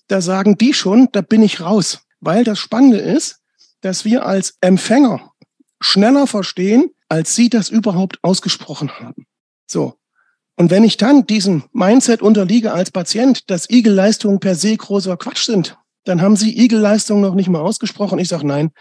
Da 0.08 0.22
sagen 0.22 0.58
die 0.58 0.74
schon, 0.74 1.10
da 1.12 1.22
bin 1.22 1.42
ich 1.42 1.62
raus. 1.62 2.02
Weil 2.20 2.44
das 2.44 2.60
Spannende 2.60 2.98
ist, 2.98 3.40
dass 3.82 4.06
wir 4.06 4.26
als 4.26 4.58
Empfänger 4.62 5.32
schneller 5.82 6.28
verstehen, 6.28 6.92
als 7.08 7.36
sie 7.36 7.50
das 7.50 7.70
überhaupt 7.70 8.20
ausgesprochen 8.22 8.92
haben. 9.00 9.26
So. 9.66 9.96
Und 10.56 10.72
wenn 10.72 10.84
ich 10.84 10.98
dann 10.98 11.26
diesem 11.26 11.64
Mindset 11.72 12.22
unterliege 12.22 12.74
als 12.74 12.92
Patient, 12.92 13.50
dass 13.50 13.70
Igelleistungen 13.70 14.40
per 14.40 14.56
se 14.56 14.76
großer 14.76 15.16
Quatsch 15.16 15.46
sind, 15.46 15.78
dann 16.04 16.22
haben 16.22 16.36
sie 16.36 16.58
Igelleistungen 16.60 17.22
noch 17.22 17.36
nicht 17.36 17.50
mal 17.50 17.62
ausgesprochen. 17.62 18.20
Ich 18.20 18.28
sage, 18.28 18.46
nein, 18.46 18.72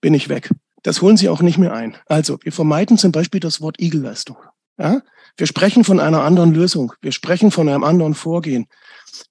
bin 0.00 0.12
ich 0.12 0.28
weg. 0.28 0.50
Das 0.82 1.02
holen 1.02 1.16
Sie 1.16 1.28
auch 1.28 1.42
nicht 1.42 1.58
mehr 1.58 1.72
ein. 1.72 1.96
Also, 2.06 2.38
wir 2.42 2.52
vermeiden 2.52 2.98
zum 2.98 3.12
Beispiel 3.12 3.40
das 3.40 3.60
Wort 3.60 3.80
Igelleistung. 3.80 4.36
Ja? 4.78 5.02
Wir 5.36 5.46
sprechen 5.46 5.84
von 5.84 6.00
einer 6.00 6.22
anderen 6.22 6.52
Lösung. 6.52 6.92
Wir 7.00 7.12
sprechen 7.12 7.50
von 7.50 7.68
einem 7.68 7.84
anderen 7.84 8.14
Vorgehen 8.14 8.66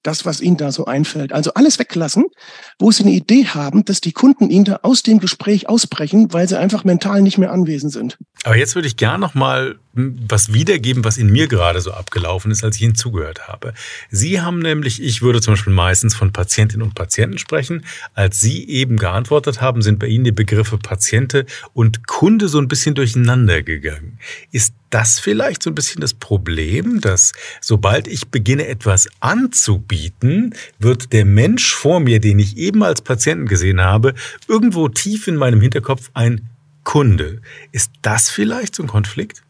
das, 0.03 0.25
was 0.25 0.41
Ihnen 0.41 0.58
da 0.58 0.72
so 0.72 0.86
einfällt. 0.86 1.34
Also 1.34 1.53
alles 1.53 1.79
weglassen, 1.79 2.25
wo 2.79 2.91
Sie 2.91 3.03
eine 3.03 3.12
Idee 3.12 3.46
haben, 3.46 3.86
dass 3.86 4.01
die 4.01 4.12
Kunden 4.12 4.50
Ihnen 4.50 4.65
da 4.65 4.79
aus 4.84 5.03
dem 5.03 5.20
Gespräch 5.20 5.70
ausbrechen, 5.70 6.32
weil 6.34 6.48
sie 6.48 6.58
einfach 6.58 6.84
mental 6.84 7.22
nicht 7.22 7.38
mehr 7.38 7.51
anwesend 7.51 7.91
sind. 7.94 8.18
Aber 8.44 8.58
jetzt 8.58 8.75
würde 8.75 8.88
ich 8.88 8.98
gerne 8.98 9.20
noch 9.20 9.36
mal 9.36 9.79
was 10.27 10.53
wiedergeben, 10.53 11.03
was 11.03 11.18
in 11.18 11.32
mir 11.32 11.48
gerade 11.48 11.82
so 11.82 11.91
abgelaufen 11.91 12.51
ist, 12.51 12.63
als 12.63 12.77
ich 12.77 12.84
Ihnen 12.84 12.96
zugehört 12.96 13.48
habe. 13.48 13.74
Sie 14.10 14.41
haben 14.41 14.60
nämlich, 14.60 15.01
ich 15.01 15.22
würde 15.22 15.41
zum 15.41 15.53
Beispiel 15.53 15.74
meistens 15.74 16.15
von 16.15 16.32
Patientinnen 16.32 16.86
und 16.86 16.96
Patienten 16.96 17.38
sprechen. 17.38 17.86
Als 18.13 18.39
Sie 18.39 18.68
eben 18.68 18.98
geantwortet 18.98 19.62
haben, 19.62 19.82
sind 19.82 20.00
bei 20.00 20.08
Ihnen 20.08 20.24
die 20.24 20.32
Begriffe 20.32 20.77
Patiente 20.77 21.46
und 21.74 22.08
Kunde 22.08 22.48
so 22.48 22.60
ein 22.60 22.68
bisschen 22.68 22.96
durcheinander 22.96 23.63
gegangen. 23.63 24.20
Ist 24.51 24.74
das 24.89 25.20
vielleicht 25.20 25.63
so 25.63 25.70
ein 25.70 25.75
bisschen 25.75 26.01
das 26.01 26.13
Problem, 26.13 27.01
dass 27.01 27.34
sobald 27.62 28.08
ich 28.08 28.29
beginne, 28.29 28.68
etwas 28.68 29.08
anzubieten, 29.20 30.56
wird 30.79 31.13
der 31.13 31.25
Mensch 31.25 31.74
vor 31.74 32.00
mir, 32.00 32.20
den 32.20 32.39
ich 32.39 32.58
eben 32.58 32.84
als 32.84 33.01
Patienten 33.01 33.46
gesehen 33.46 33.82
habe, 33.82 34.13
irgendwo 34.48 34.88
tief 34.88 35.27
in 35.27 35.36
meinem 35.36 35.62
Hinterkopf 35.62 36.10
ein 36.13 36.50
Kunde. 36.84 37.41
Ist 37.72 37.91
das 38.01 38.29
vielleicht 38.29 38.75
so 38.75 38.84
ein 38.84 38.88
Konflikt? 38.88 39.44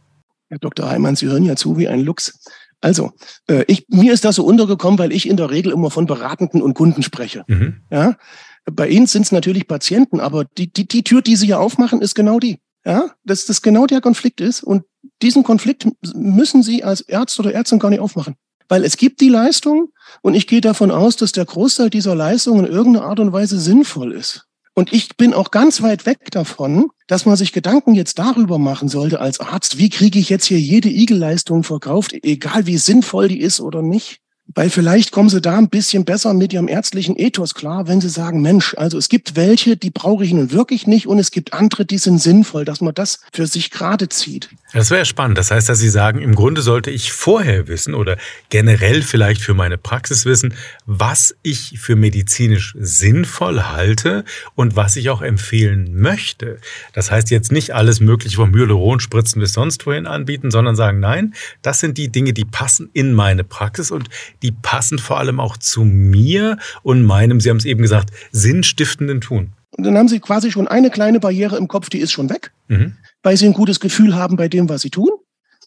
Herr 0.50 0.60
Dr. 0.60 0.90
Heimann, 0.90 1.16
Sie 1.16 1.28
hören 1.28 1.44
ja 1.44 1.56
zu 1.56 1.78
wie 1.78 1.88
ein 1.88 2.02
Lux. 2.02 2.40
Also, 2.82 3.12
äh, 3.48 3.66
ich, 3.68 3.86
mir 3.90 4.14
ist 4.14 4.26
das 4.26 4.36
so 4.36 4.46
untergekommen, 4.46 5.00
weil 5.00 5.12
ich 5.12 5.28
in 5.28 5.38
der 5.38 5.52
Regel 5.52 5.72
immer 5.72 5.92
von 5.92 6.06
Beratenden 6.06 6.62
und 6.62 6.74
Kunden 6.74 7.04
spreche. 7.04 7.44
Mhm. 7.48 7.82
Ja? 7.92 8.18
Bei 8.66 8.88
Ihnen 8.88 9.08
sind 9.08 9.24
es 9.24 9.32
natürlich 9.32 9.68
Patienten, 9.68 10.20
aber 10.20 10.46
die, 10.46 10.72
die, 10.72 10.88
die 10.88 11.04
Tür, 11.04 11.22
die 11.22 11.36
Sie 11.36 11.48
hier 11.48 11.60
aufmachen, 11.60 12.02
ist 12.02 12.16
genau 12.16 12.40
die. 12.40 12.60
Ja, 12.86 13.12
dass 13.26 13.46
das 13.46 13.62
genau 13.62 13.86
der 13.88 14.00
Konflikt 14.00 14.40
ist. 14.40 14.64
Und 14.64 14.84
diesen 15.22 15.44
Konflikt 15.44 15.88
müssen 16.16 16.64
Sie 16.64 16.84
als 16.84 17.02
Ärzte 17.02 17.42
oder 17.42 17.54
Ärztin 17.54 17.78
gar 17.78 17.90
nicht 17.90 18.00
aufmachen. 18.00 18.36
Weil 18.70 18.86
es 18.86 18.96
gibt 18.96 19.20
die 19.20 19.30
Leistung 19.30 19.92
und 20.22 20.34
ich 20.34 20.48
gehe 20.48 20.62
davon 20.62 20.90
aus, 20.90 21.18
dass 21.18 21.34
der 21.34 21.46
Großteil 21.46 21.90
dieser 21.90 22.16
Leistung 22.16 22.60
in 22.60 22.66
irgendeiner 22.66 23.06
Art 23.06 23.20
und 23.20 23.34
Weise 23.34 23.60
sinnvoll 23.60 24.14
ist. 24.14 24.49
Und 24.80 24.94
ich 24.94 25.18
bin 25.18 25.34
auch 25.34 25.52
ganz 25.52 25.82
weit 25.82 26.06
weg 26.06 26.32
davon, 26.32 26.90
dass 27.08 27.26
man 27.26 27.36
sich 27.36 27.52
Gedanken 27.52 27.96
jetzt 27.96 28.18
darüber 28.18 28.58
machen 28.60 28.88
sollte 28.88 29.20
als 29.20 29.42
Arzt, 29.42 29.78
wie 29.78 29.90
kriege 29.90 30.18
ich 30.18 30.30
jetzt 30.30 30.46
hier 30.46 30.58
jede 30.58 30.88
Igelleistung 30.88 31.64
verkauft, 31.64 32.14
egal 32.24 32.66
wie 32.66 32.78
sinnvoll 32.78 33.28
die 33.28 33.42
ist 33.42 33.60
oder 33.60 33.82
nicht. 33.82 34.22
Weil 34.56 34.72
vielleicht 34.72 35.12
kommen 35.12 35.30
Sie 35.30 35.42
da 35.42 35.58
ein 35.58 35.70
bisschen 35.70 36.06
besser 36.06 36.34
mit 36.34 36.54
Ihrem 36.54 36.68
ärztlichen 36.68 37.18
Ethos 37.18 37.54
klar, 37.54 37.88
wenn 37.88 38.02
Sie 38.02 38.10
sagen, 38.10 38.42
Mensch, 38.42 38.74
also 38.76 38.98
es 38.98 39.08
gibt 39.08 39.36
welche, 39.36 39.78
die 39.78 39.92
brauche 39.92 40.26
ich 40.26 40.34
nun 40.34 40.52
wirklich 40.52 40.88
nicht 40.88 41.06
und 41.06 41.20
es 41.20 41.30
gibt 41.30 41.54
andere, 41.54 41.86
die 41.86 42.00
sind 42.00 42.20
sinnvoll, 42.20 42.66
dass 42.66 42.82
man 42.82 42.96
das 42.96 43.20
für 43.32 43.46
sich 43.46 43.70
gerade 43.70 44.10
zieht. 44.10 44.50
Das 44.74 44.92
wäre 44.92 45.06
spannend. 45.06 45.38
Das 45.38 45.50
heißt, 45.50 45.68
dass 45.68 45.80
Sie 45.80 45.90
sagen, 45.90 46.20
im 46.20 46.36
Grunde 46.36 46.62
sollte 46.62 46.92
ich 46.92 47.12
vorher 47.12 47.68
wissen 47.68 47.94
oder 47.94 48.18
generell 48.50 49.02
vielleicht 49.02 49.42
für 49.42 49.54
meine 49.54 49.78
Praxis 49.78 50.26
wissen, 50.26 50.54
was 50.86 51.36
ich 51.42 51.80
für 51.80 51.96
medizinisch 51.96 52.76
sinnvoll 52.80 53.64
halte 53.64 54.26
und 54.56 54.76
was 54.76 54.96
ich 54.96 55.10
auch 55.10 55.22
empfehlen 55.22 56.00
möchte. 56.00 56.60
Das 56.94 57.10
heißt 57.10 57.32
jetzt 57.32 57.52
nicht 57.52 57.72
alles 57.72 58.00
mögliche 58.00 58.36
vom 58.36 58.54
Hyaluronspritzen 58.54 59.40
bis 59.40 59.54
sonst 59.54 59.86
wohin 59.86 60.06
anbieten, 60.06 60.52
sondern 60.52 60.76
sagen, 60.76 61.00
nein, 61.00 61.34
das 61.62 61.80
sind 61.80 61.98
die 61.98 62.10
Dinge, 62.10 62.34
die 62.34 62.46
passen 62.46 62.90
in 62.94 63.14
meine 63.14 63.44
Praxis 63.44 63.90
und 63.90 64.10
die 64.42 64.52
passen 64.52 65.00
vor 65.00 65.20
allem 65.20 65.40
auch 65.40 65.58
zu 65.58 65.84
mir 65.84 66.58
und 66.84 67.04
meinem, 67.04 67.40
Sie 67.40 67.50
haben 67.50 67.58
es 67.58 67.66
eben 67.66 67.82
gesagt, 67.82 68.12
sinnstiftenden 68.32 69.22
Tun. 69.22 69.54
Und 69.72 69.84
dann 69.86 69.98
haben 69.98 70.08
Sie 70.08 70.20
quasi 70.20 70.52
schon 70.52 70.68
eine 70.68 70.90
kleine 70.90 71.20
Barriere 71.20 71.58
im 71.58 71.68
Kopf, 71.68 71.90
die 71.90 72.00
ist 72.00 72.12
schon 72.12 72.30
weg, 72.30 72.52
mhm. 72.68 72.96
weil 73.24 73.38
Sie 73.38 73.46
ein 73.46 73.54
gutes 73.54 73.80
Gefühl 73.80 74.16
haben 74.16 74.36
bei 74.36 74.48
dem, 74.48 74.70
was 74.70 74.82
Sie 74.82 74.90
tun. 74.90 75.10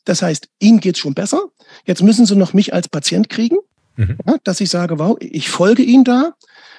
Das 0.04 0.22
heißt, 0.22 0.48
Ihnen 0.58 0.80
geht 0.80 0.96
es 0.96 1.00
schon 1.00 1.14
besser. 1.14 1.40
Jetzt 1.84 2.02
müssen 2.02 2.26
Sie 2.26 2.36
noch 2.36 2.52
mich 2.52 2.74
als 2.74 2.88
Patient 2.88 3.28
kriegen, 3.28 3.56
mhm. 3.96 4.18
ja, 4.26 4.36
dass 4.44 4.60
ich 4.60 4.70
sage, 4.70 4.98
wow, 4.98 5.16
ich 5.20 5.48
folge 5.48 5.82
Ihnen 5.82 6.04
da. 6.04 6.34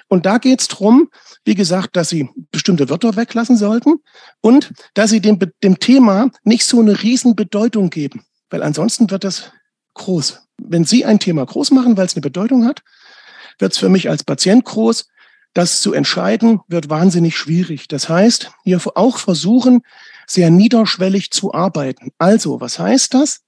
Und 0.09 0.25
da 0.25 0.37
geht 0.37 0.61
es 0.61 0.67
darum, 0.67 1.09
wie 1.45 1.55
gesagt, 1.55 1.95
dass 1.95 2.09
Sie 2.09 2.29
bestimmte 2.51 2.89
Wörter 2.89 3.15
weglassen 3.15 3.57
sollten 3.57 3.95
und 4.41 4.73
dass 4.93 5.09
Sie 5.09 5.21
dem, 5.21 5.39
dem 5.63 5.79
Thema 5.79 6.29
nicht 6.43 6.65
so 6.65 6.81
eine 6.81 7.01
Riesenbedeutung 7.01 7.89
geben, 7.89 8.23
weil 8.49 8.63
ansonsten 8.63 9.09
wird 9.09 9.23
das 9.23 9.51
groß. 9.93 10.41
Wenn 10.57 10.85
Sie 10.85 11.05
ein 11.05 11.19
Thema 11.19 11.45
groß 11.45 11.71
machen, 11.71 11.97
weil 11.97 12.05
es 12.05 12.15
eine 12.15 12.21
Bedeutung 12.21 12.65
hat, 12.65 12.81
wird 13.59 13.73
es 13.73 13.77
für 13.77 13.89
mich 13.89 14.09
als 14.09 14.23
Patient 14.23 14.65
groß. 14.65 15.07
Das 15.53 15.81
zu 15.81 15.93
entscheiden 15.93 16.61
wird 16.67 16.89
wahnsinnig 16.89 17.37
schwierig. 17.37 17.87
Das 17.87 18.09
heißt, 18.09 18.51
hier 18.63 18.81
auch 18.95 19.17
versuchen, 19.17 19.81
sehr 20.25 20.49
niederschwellig 20.49 21.31
zu 21.31 21.53
arbeiten. 21.53 22.11
Also, 22.17 22.59
was 22.59 22.79
heißt 22.79 23.13
das? 23.13 23.41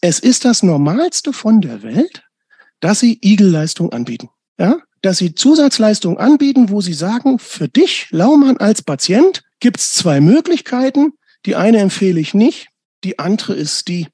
Es 0.00 0.20
ist 0.20 0.44
das 0.44 0.62
Normalste 0.62 1.32
von 1.32 1.60
der 1.60 1.82
Welt, 1.82 2.22
dass 2.78 3.00
Sie 3.00 3.18
Igelleistung 3.20 3.92
anbieten. 3.92 4.30
Ja? 4.58 4.78
Dass 5.02 5.18
Sie 5.18 5.34
Zusatzleistung 5.34 6.18
anbieten, 6.18 6.70
wo 6.70 6.80
Sie 6.80 6.94
sagen, 6.94 7.38
für 7.38 7.68
dich, 7.68 8.06
Laumann, 8.10 8.56
als 8.58 8.82
Patient 8.82 9.42
gibt 9.58 9.78
es 9.78 9.92
zwei 9.92 10.20
Möglichkeiten. 10.20 11.14
Die 11.46 11.56
eine 11.56 11.78
empfehle 11.78 12.20
ich 12.20 12.32
nicht, 12.34 12.68
die 13.02 13.18
andere 13.18 13.54
ist 13.54 13.88
die. 13.88 14.06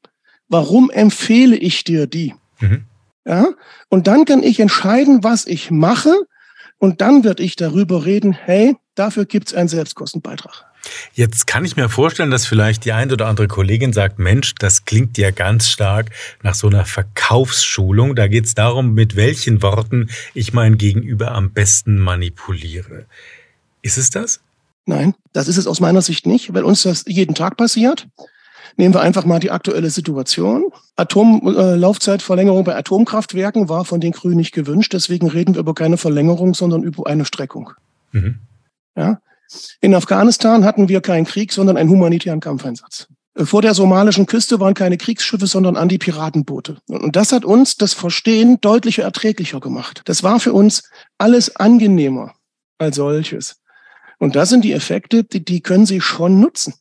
Warum 0.49 0.91
empfehle 0.91 1.57
ich 1.57 1.85
dir 1.85 2.07
die? 2.07 2.35
Mhm. 2.61 2.85
Ja, 3.25 3.49
und 3.89 4.07
dann 4.07 4.25
kann 4.25 4.43
ich 4.43 4.61
entscheiden, 4.61 5.25
was 5.25 5.47
ich 5.47 5.71
mache. 5.71 6.15
Und 6.79 7.01
dann 7.01 7.25
werde 7.25 7.43
ich 7.43 7.57
darüber 7.57 8.05
reden, 8.05 8.33
hey, 8.33 8.77
dafür 8.95 9.25
gibt 9.25 9.49
es 9.49 9.55
einen 9.55 9.69
Selbstkostenbeitrag. 9.69 10.65
Jetzt 11.15 11.47
kann 11.47 11.65
ich 11.65 11.77
mir 11.77 11.89
vorstellen, 11.89 12.31
dass 12.31 12.47
vielleicht 12.47 12.85
die 12.85 12.93
ein 12.93 13.11
oder 13.11 13.27
andere 13.27 13.49
Kollegin 13.49 13.93
sagt, 13.93 14.19
Mensch, 14.19 14.55
das 14.57 14.85
klingt 14.85 15.19
ja 15.19 15.31
ganz 15.33 15.69
stark 15.69 16.11
nach 16.43 16.55
so 16.55 16.69
einer 16.69 16.85
Verkaufsschulung. 16.85 18.15
Da 18.15 18.29
geht 18.29 18.47
es 18.47 18.55
darum, 18.55 18.95
mit 18.95 19.17
welchen 19.17 19.63
Worten 19.63 20.11
ich 20.35 20.53
mein 20.53 20.79
Gegenüber 20.79 21.33
am 21.33 21.51
besten 21.51 21.99
manipuliere. 21.99 23.07
Ist 23.83 23.99
es 23.99 24.11
das? 24.11 24.41
Nein, 24.85 25.15
das 25.33 25.49
ist 25.49 25.57
es 25.57 25.67
aus 25.67 25.81
meiner 25.81 26.03
Sicht 26.03 26.27
nicht, 26.27 26.55
weil 26.55 26.63
uns 26.63 26.83
das 26.83 27.05
jeden 27.09 27.35
Tag 27.35 27.57
passiert. 27.57 28.07
Nehmen 28.77 28.95
wir 28.95 29.01
einfach 29.01 29.25
mal 29.25 29.41
die 29.41 29.51
aktuelle 29.51 29.91
Situation. 29.91 30.71
Atomlaufzeitverlängerung 30.97 32.61
äh, 32.61 32.65
bei 32.65 32.77
Atomkraftwerken 32.77 33.69
war 33.69 33.85
von 33.85 34.01
den 34.01 34.13
Grünen 34.13 34.37
nicht 34.37 34.53
gewünscht. 34.53 34.93
Deswegen 34.93 35.29
reden 35.29 35.55
wir 35.55 35.61
über 35.61 35.75
keine 35.75 35.97
Verlängerung, 35.97 36.55
sondern 36.55 36.83
über 36.83 37.07
eine 37.07 37.25
Streckung. 37.25 37.71
Mhm. 38.13 38.41
Ja? 38.97 39.21
In 39.81 39.95
Afghanistan 39.95 40.65
hatten 40.65 40.89
wir 40.89 41.01
keinen 41.01 41.25
Krieg, 41.25 41.53
sondern 41.53 41.77
einen 41.77 41.89
humanitären 41.89 42.41
Kampfeinsatz. 42.41 43.09
Äh, 43.35 43.47
vor 43.47 43.63
der 43.63 43.75
somalischen 43.75 44.27
Küste 44.27 44.61
waren 44.61 44.75
keine 44.75 44.99
Kriegsschiffe, 44.99 45.47
sondern 45.47 45.77
Anti-Piratenboote. 45.77 46.79
Und 46.89 47.17
das 47.17 47.33
hat 47.33 47.45
uns 47.45 47.77
das 47.77 47.95
Verstehen 47.95 48.61
deutlich 48.61 48.99
erträglicher 48.99 49.61
gemacht. 49.61 50.03
Das 50.05 50.23
war 50.23 50.41
für 50.41 50.53
uns 50.53 50.91
alles 51.19 51.57
angenehmer 51.57 52.35
als 52.79 52.97
solches. 52.97 53.57
Und 54.19 54.37
das 54.37 54.49
sind 54.49 54.65
die 54.65 54.73
Effekte, 54.73 55.25
die, 55.25 55.45
die 55.45 55.61
können 55.61 55.87
Sie 55.87 56.01
schon 56.01 56.41
nutzen. 56.41 56.75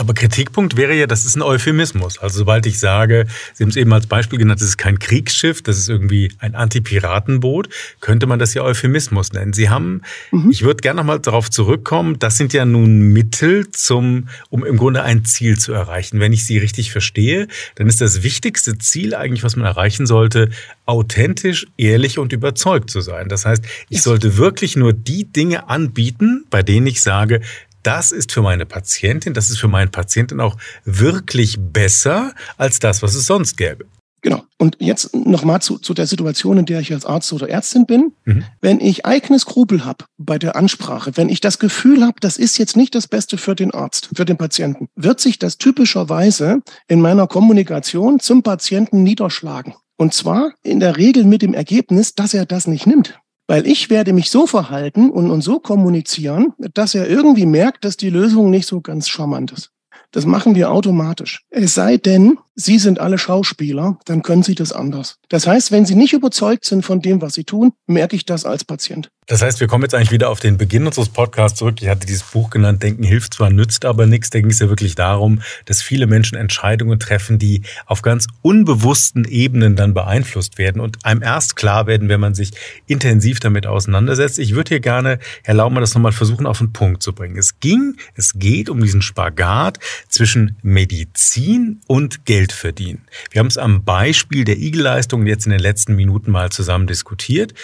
Aber 0.00 0.14
Kritikpunkt 0.14 0.78
wäre 0.78 0.94
ja, 0.94 1.06
das 1.06 1.26
ist 1.26 1.36
ein 1.36 1.42
Euphemismus. 1.42 2.18
Also 2.18 2.38
sobald 2.38 2.64
ich 2.64 2.78
sage, 2.78 3.26
Sie 3.52 3.62
haben 3.62 3.68
es 3.68 3.76
eben 3.76 3.92
als 3.92 4.06
Beispiel 4.06 4.38
genannt, 4.38 4.62
das 4.62 4.68
ist 4.68 4.78
kein 4.78 4.98
Kriegsschiff, 4.98 5.60
das 5.60 5.76
ist 5.76 5.90
irgendwie 5.90 6.32
ein 6.38 6.54
Antipiratenboot, 6.54 7.68
könnte 8.00 8.26
man 8.26 8.38
das 8.38 8.54
ja 8.54 8.62
Euphemismus 8.62 9.34
nennen. 9.34 9.52
Sie 9.52 9.68
haben, 9.68 10.00
mhm. 10.30 10.50
ich 10.50 10.62
würde 10.62 10.80
gerne 10.80 10.96
nochmal 10.96 11.20
darauf 11.20 11.50
zurückkommen, 11.50 12.18
das 12.18 12.38
sind 12.38 12.54
ja 12.54 12.64
nun 12.64 13.12
Mittel 13.12 13.70
zum, 13.72 14.28
um 14.48 14.64
im 14.64 14.78
Grunde 14.78 15.02
ein 15.02 15.26
Ziel 15.26 15.58
zu 15.58 15.74
erreichen. 15.74 16.18
Wenn 16.18 16.32
ich 16.32 16.46
Sie 16.46 16.56
richtig 16.56 16.90
verstehe, 16.92 17.46
dann 17.74 17.86
ist 17.86 18.00
das 18.00 18.22
wichtigste 18.22 18.78
Ziel 18.78 19.14
eigentlich, 19.14 19.44
was 19.44 19.56
man 19.56 19.66
erreichen 19.66 20.06
sollte, 20.06 20.48
authentisch, 20.86 21.66
ehrlich 21.76 22.18
und 22.18 22.32
überzeugt 22.32 22.88
zu 22.88 23.02
sein. 23.02 23.28
Das 23.28 23.44
heißt, 23.44 23.62
ich 23.90 24.00
sollte 24.00 24.38
wirklich 24.38 24.76
nur 24.76 24.94
die 24.94 25.30
Dinge 25.30 25.68
anbieten, 25.68 26.46
bei 26.48 26.62
denen 26.62 26.86
ich 26.86 27.02
sage, 27.02 27.42
das 27.82 28.12
ist 28.12 28.32
für 28.32 28.42
meine 28.42 28.66
Patientin, 28.66 29.34
das 29.34 29.50
ist 29.50 29.58
für 29.58 29.68
meinen 29.68 29.90
Patienten 29.90 30.40
auch 30.40 30.56
wirklich 30.84 31.56
besser 31.58 32.34
als 32.56 32.78
das, 32.78 33.02
was 33.02 33.14
es 33.14 33.26
sonst 33.26 33.56
gäbe. 33.56 33.86
Genau. 34.22 34.42
Und 34.58 34.76
jetzt 34.80 35.14
nochmal 35.16 35.62
zu, 35.62 35.78
zu 35.78 35.94
der 35.94 36.06
Situation, 36.06 36.58
in 36.58 36.66
der 36.66 36.80
ich 36.80 36.92
als 36.92 37.06
Arzt 37.06 37.32
oder 37.32 37.48
Ärztin 37.48 37.86
bin. 37.86 38.12
Mhm. 38.24 38.44
Wenn 38.60 38.80
ich 38.80 39.06
eigene 39.06 39.38
Skrupel 39.38 39.84
habe 39.84 40.04
bei 40.18 40.38
der 40.38 40.56
Ansprache, 40.56 41.12
wenn 41.16 41.30
ich 41.30 41.40
das 41.40 41.58
Gefühl 41.58 42.04
habe, 42.04 42.20
das 42.20 42.36
ist 42.36 42.58
jetzt 42.58 42.76
nicht 42.76 42.94
das 42.94 43.08
Beste 43.08 43.38
für 43.38 43.54
den 43.54 43.72
Arzt, 43.72 44.10
für 44.14 44.26
den 44.26 44.36
Patienten, 44.36 44.88
wird 44.94 45.20
sich 45.20 45.38
das 45.38 45.56
typischerweise 45.56 46.60
in 46.88 47.00
meiner 47.00 47.26
Kommunikation 47.26 48.20
zum 48.20 48.42
Patienten 48.42 49.02
niederschlagen. 49.02 49.74
Und 49.96 50.12
zwar 50.12 50.52
in 50.62 50.80
der 50.80 50.96
Regel 50.96 51.24
mit 51.24 51.42
dem 51.42 51.54
Ergebnis, 51.54 52.14
dass 52.14 52.34
er 52.34 52.46
das 52.46 52.66
nicht 52.66 52.86
nimmt. 52.86 53.18
Weil 53.50 53.66
ich 53.66 53.90
werde 53.90 54.12
mich 54.12 54.30
so 54.30 54.46
verhalten 54.46 55.10
und, 55.10 55.28
und 55.28 55.42
so 55.42 55.58
kommunizieren, 55.58 56.52
dass 56.72 56.94
er 56.94 57.10
irgendwie 57.10 57.46
merkt, 57.46 57.84
dass 57.84 57.96
die 57.96 58.08
Lösung 58.08 58.48
nicht 58.48 58.68
so 58.68 58.80
ganz 58.80 59.08
charmant 59.08 59.50
ist. 59.50 59.72
Das 60.12 60.24
machen 60.24 60.54
wir 60.54 60.70
automatisch. 60.70 61.42
Es 61.50 61.74
sei 61.74 61.96
denn, 61.96 62.38
Sie 62.54 62.78
sind 62.78 63.00
alle 63.00 63.18
Schauspieler, 63.18 63.98
dann 64.04 64.22
können 64.22 64.44
Sie 64.44 64.54
das 64.54 64.72
anders. 64.72 65.16
Das 65.30 65.48
heißt, 65.48 65.72
wenn 65.72 65.84
Sie 65.84 65.96
nicht 65.96 66.12
überzeugt 66.12 66.64
sind 66.64 66.84
von 66.84 67.02
dem, 67.02 67.22
was 67.22 67.34
Sie 67.34 67.42
tun, 67.42 67.72
merke 67.88 68.14
ich 68.14 68.24
das 68.24 68.44
als 68.44 68.64
Patient. 68.64 69.10
Das 69.30 69.42
heißt, 69.42 69.60
wir 69.60 69.68
kommen 69.68 69.84
jetzt 69.84 69.94
eigentlich 69.94 70.10
wieder 70.10 70.28
auf 70.28 70.40
den 70.40 70.58
Beginn 70.58 70.88
unseres 70.88 71.08
Podcasts 71.08 71.56
zurück. 71.56 71.76
Ich 71.80 71.86
hatte 71.86 72.04
dieses 72.04 72.24
Buch 72.24 72.50
genannt, 72.50 72.82
Denken 72.82 73.04
hilft 73.04 73.34
zwar, 73.34 73.48
nützt 73.48 73.84
aber 73.84 74.06
nichts. 74.06 74.30
Da 74.30 74.40
ging 74.40 74.50
es 74.50 74.58
ja 74.58 74.68
wirklich 74.68 74.96
darum, 74.96 75.40
dass 75.66 75.82
viele 75.82 76.08
Menschen 76.08 76.36
Entscheidungen 76.36 76.98
treffen, 76.98 77.38
die 77.38 77.62
auf 77.86 78.02
ganz 78.02 78.26
unbewussten 78.42 79.24
Ebenen 79.24 79.76
dann 79.76 79.94
beeinflusst 79.94 80.58
werden 80.58 80.80
und 80.80 81.04
einem 81.04 81.22
erst 81.22 81.54
klar 81.54 81.86
werden, 81.86 82.08
wenn 82.08 82.18
man 82.18 82.34
sich 82.34 82.50
intensiv 82.88 83.38
damit 83.38 83.68
auseinandersetzt. 83.68 84.40
Ich 84.40 84.56
würde 84.56 84.70
hier 84.70 84.80
gerne, 84.80 85.20
Herr 85.44 85.54
Laumann, 85.54 85.80
das 85.80 85.94
nochmal 85.94 86.10
versuchen, 86.10 86.44
auf 86.44 86.58
den 86.58 86.72
Punkt 86.72 87.00
zu 87.00 87.12
bringen. 87.12 87.36
Es 87.38 87.60
ging, 87.60 87.98
es 88.16 88.32
geht 88.34 88.68
um 88.68 88.82
diesen 88.82 89.00
Spagat 89.00 89.78
zwischen 90.08 90.56
Medizin 90.62 91.82
und 91.86 92.24
Geld 92.24 92.50
verdienen. 92.50 93.06
Wir 93.30 93.38
haben 93.38 93.46
es 93.46 93.58
am 93.58 93.84
Beispiel 93.84 94.42
der 94.42 94.58
Igelleistung 94.58 95.24
jetzt 95.28 95.46
in 95.46 95.52
den 95.52 95.60
letzten 95.60 95.94
Minuten 95.94 96.32
mal 96.32 96.50
zusammen 96.50 96.88
diskutiert. 96.88 97.54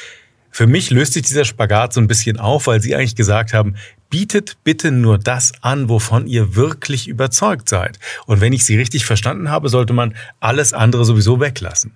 Für 0.56 0.66
mich 0.66 0.88
löst 0.88 1.12
sich 1.12 1.20
dieser 1.20 1.44
Spagat 1.44 1.92
so 1.92 2.00
ein 2.00 2.08
bisschen 2.08 2.40
auf, 2.40 2.66
weil 2.66 2.80
Sie 2.80 2.96
eigentlich 2.96 3.14
gesagt 3.14 3.52
haben, 3.52 3.74
bietet 4.08 4.56
bitte 4.64 4.90
nur 4.90 5.18
das 5.18 5.52
an, 5.60 5.90
wovon 5.90 6.26
ihr 6.26 6.56
wirklich 6.56 7.08
überzeugt 7.08 7.68
seid. 7.68 7.98
Und 8.24 8.40
wenn 8.40 8.54
ich 8.54 8.64
Sie 8.64 8.74
richtig 8.74 9.04
verstanden 9.04 9.50
habe, 9.50 9.68
sollte 9.68 9.92
man 9.92 10.14
alles 10.40 10.72
andere 10.72 11.04
sowieso 11.04 11.40
weglassen. 11.40 11.92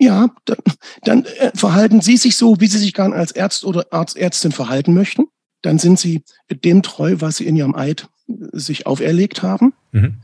Ja, 0.00 0.28
dann, 0.44 0.58
dann 1.04 1.24
äh, 1.24 1.52
verhalten 1.54 2.00
Sie 2.00 2.16
sich 2.16 2.36
so, 2.36 2.56
wie 2.58 2.66
Sie 2.66 2.78
sich 2.78 2.94
gern 2.94 3.12
als 3.12 3.36
Arzt 3.36 3.64
oder 3.64 3.86
Arztärztin 3.92 4.50
verhalten 4.50 4.92
möchten. 4.92 5.28
Dann 5.62 5.78
sind 5.78 6.00
Sie 6.00 6.24
dem 6.50 6.82
treu, 6.82 7.14
was 7.20 7.36
Sie 7.36 7.46
in 7.46 7.54
Ihrem 7.54 7.76
Eid 7.76 8.08
sich 8.26 8.88
auferlegt 8.88 9.44
haben. 9.44 9.72
Mhm. 9.92 10.16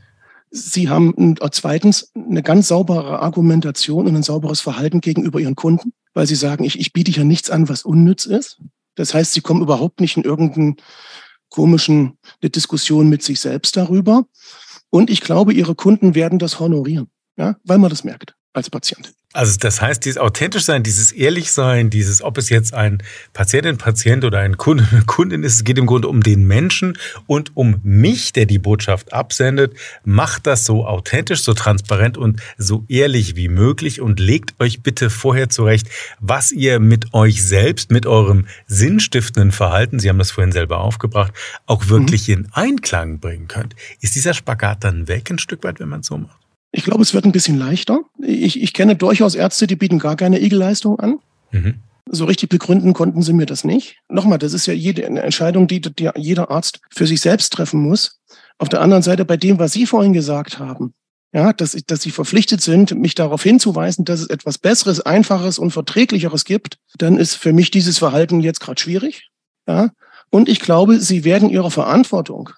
Sie 0.51 0.89
haben 0.89 1.35
zweitens 1.51 2.11
eine 2.13 2.43
ganz 2.43 2.67
saubere 2.67 3.21
Argumentation 3.21 4.07
und 4.07 4.15
ein 4.17 4.23
sauberes 4.23 4.59
Verhalten 4.59 4.99
gegenüber 4.99 5.39
Ihren 5.39 5.55
Kunden, 5.55 5.93
weil 6.17 6.25
Sie 6.25 6.33
sagen, 6.33 6.63
ich, 6.63 6.79
ich 6.79 6.93
biete 6.93 7.11
ja 7.11 7.23
nichts 7.23 7.51
an, 7.51 7.69
was 7.69 7.83
unnütz 7.83 8.25
ist. 8.25 8.59
Das 8.95 9.13
heißt, 9.13 9.33
Sie 9.33 9.41
kommen 9.41 9.61
überhaupt 9.61 10.01
nicht 10.01 10.17
in 10.17 10.23
irgendeinen 10.23 10.77
komischen 11.49 12.17
eine 12.41 12.49
Diskussion 12.49 13.07
mit 13.07 13.21
sich 13.21 13.39
selbst 13.39 13.77
darüber. 13.77 14.25
Und 14.89 15.11
ich 15.11 15.21
glaube, 15.21 15.53
Ihre 15.53 15.75
Kunden 15.75 16.15
werden 16.15 16.39
das 16.39 16.59
honorieren, 16.59 17.11
ja, 17.37 17.57
weil 17.63 17.77
man 17.77 17.91
das 17.91 18.03
merkt. 18.03 18.35
Als 18.57 18.69
Patient. 18.69 19.13
Also 19.33 19.57
das 19.59 19.81
heißt, 19.81 20.03
dieses 20.05 20.17
authentisch 20.17 20.63
sein, 20.63 20.81
dieses 20.81 21.11
ehrlich 21.11 21.51
sein, 21.51 21.91
dieses, 21.91 22.23
ob 22.23 22.39
es 22.39 22.49
jetzt 22.49 22.73
ein 22.73 23.03
Patientin, 23.33 23.77
Patient 23.77 24.25
oder 24.25 24.39
ein 24.39 24.57
Kunde, 24.57 24.87
Kundin 25.05 25.43
ist, 25.43 25.55
es 25.55 25.63
geht 25.63 25.77
im 25.77 25.85
Grunde 25.85 26.07
um 26.07 26.23
den 26.23 26.47
Menschen 26.47 26.97
und 27.27 27.55
um 27.55 27.79
mich, 27.83 28.33
der 28.33 28.47
die 28.47 28.57
Botschaft 28.57 29.13
absendet. 29.13 29.75
Macht 30.03 30.47
das 30.47 30.65
so 30.65 30.87
authentisch, 30.87 31.43
so 31.43 31.53
transparent 31.53 32.17
und 32.17 32.41
so 32.57 32.83
ehrlich 32.87 33.35
wie 33.35 33.47
möglich 33.47 34.01
und 34.01 34.19
legt 34.19 34.59
euch 34.59 34.81
bitte 34.81 35.11
vorher 35.11 35.49
zurecht, 35.49 35.87
was 36.19 36.51
ihr 36.51 36.79
mit 36.79 37.13
euch 37.13 37.45
selbst, 37.45 37.91
mit 37.91 38.07
eurem 38.07 38.47
sinnstiftenden 38.65 39.51
Verhalten, 39.51 39.99
Sie 39.99 40.09
haben 40.09 40.17
das 40.19 40.31
vorhin 40.31 40.51
selber 40.51 40.79
aufgebracht, 40.79 41.33
auch 41.67 41.89
wirklich 41.89 42.27
mhm. 42.29 42.33
in 42.33 42.47
Einklang 42.53 43.19
bringen 43.19 43.47
könnt. 43.47 43.75
Ist 44.01 44.15
dieser 44.15 44.33
Spagat 44.33 44.83
dann 44.83 45.07
weg 45.07 45.29
ein 45.29 45.37
Stück 45.37 45.63
weit, 45.63 45.79
wenn 45.79 45.89
man 45.89 45.99
es 45.99 46.07
so 46.07 46.17
macht? 46.17 46.46
Ich 46.77 46.83
glaube, 46.83 47.01
es 47.01 47.15
wird 47.15 47.25
ein 47.25 47.31
bisschen 47.31 47.57
leichter. 47.57 48.01
Ich, 48.21 48.61
ich 48.61 48.71
kenne 48.71 48.95
durchaus 48.95 49.33
Ärzte, 49.33 49.65
die 49.65 49.75
bieten 49.75 49.97
gar 49.97 50.15
keine 50.15 50.39
Igelleistung 50.39 50.99
an. 50.99 51.17
Mhm. 51.49 51.79
So 52.05 52.25
richtig 52.25 52.49
begründen 52.49 52.93
konnten 52.93 53.23
sie 53.23 53.33
mir 53.33 53.47
das 53.47 53.63
nicht. 53.63 53.97
Nochmal, 54.09 54.37
das 54.37 54.53
ist 54.53 54.67
ja 54.67 54.75
jede 54.75 55.07
eine 55.07 55.23
Entscheidung, 55.23 55.67
die, 55.67 55.81
die 55.81 56.11
jeder 56.15 56.51
Arzt 56.51 56.79
für 56.91 57.07
sich 57.07 57.19
selbst 57.19 57.51
treffen 57.51 57.81
muss. 57.81 58.19
Auf 58.59 58.69
der 58.69 58.81
anderen 58.81 59.01
Seite, 59.01 59.25
bei 59.25 59.37
dem, 59.37 59.57
was 59.57 59.73
Sie 59.73 59.87
vorhin 59.87 60.13
gesagt 60.13 60.59
haben, 60.59 60.93
ja, 61.33 61.51
dass, 61.51 61.73
ich, 61.73 61.87
dass 61.87 62.03
Sie 62.03 62.11
verpflichtet 62.11 62.61
sind, 62.61 62.91
mich 62.91 63.15
darauf 63.15 63.41
hinzuweisen, 63.41 64.05
dass 64.05 64.19
es 64.19 64.29
etwas 64.29 64.59
Besseres, 64.59 65.01
Einfaches 65.01 65.57
und 65.57 65.71
Verträglicheres 65.71 66.45
gibt, 66.45 66.77
dann 66.99 67.17
ist 67.17 67.33
für 67.33 67.53
mich 67.53 67.71
dieses 67.71 67.97
Verhalten 67.97 68.39
jetzt 68.41 68.59
gerade 68.59 68.79
schwierig. 68.79 69.31
Ja, 69.67 69.89
und 70.29 70.47
ich 70.47 70.59
glaube, 70.59 70.99
Sie 70.99 71.23
werden 71.23 71.49
Ihrer 71.49 71.71
Verantwortung 71.71 72.51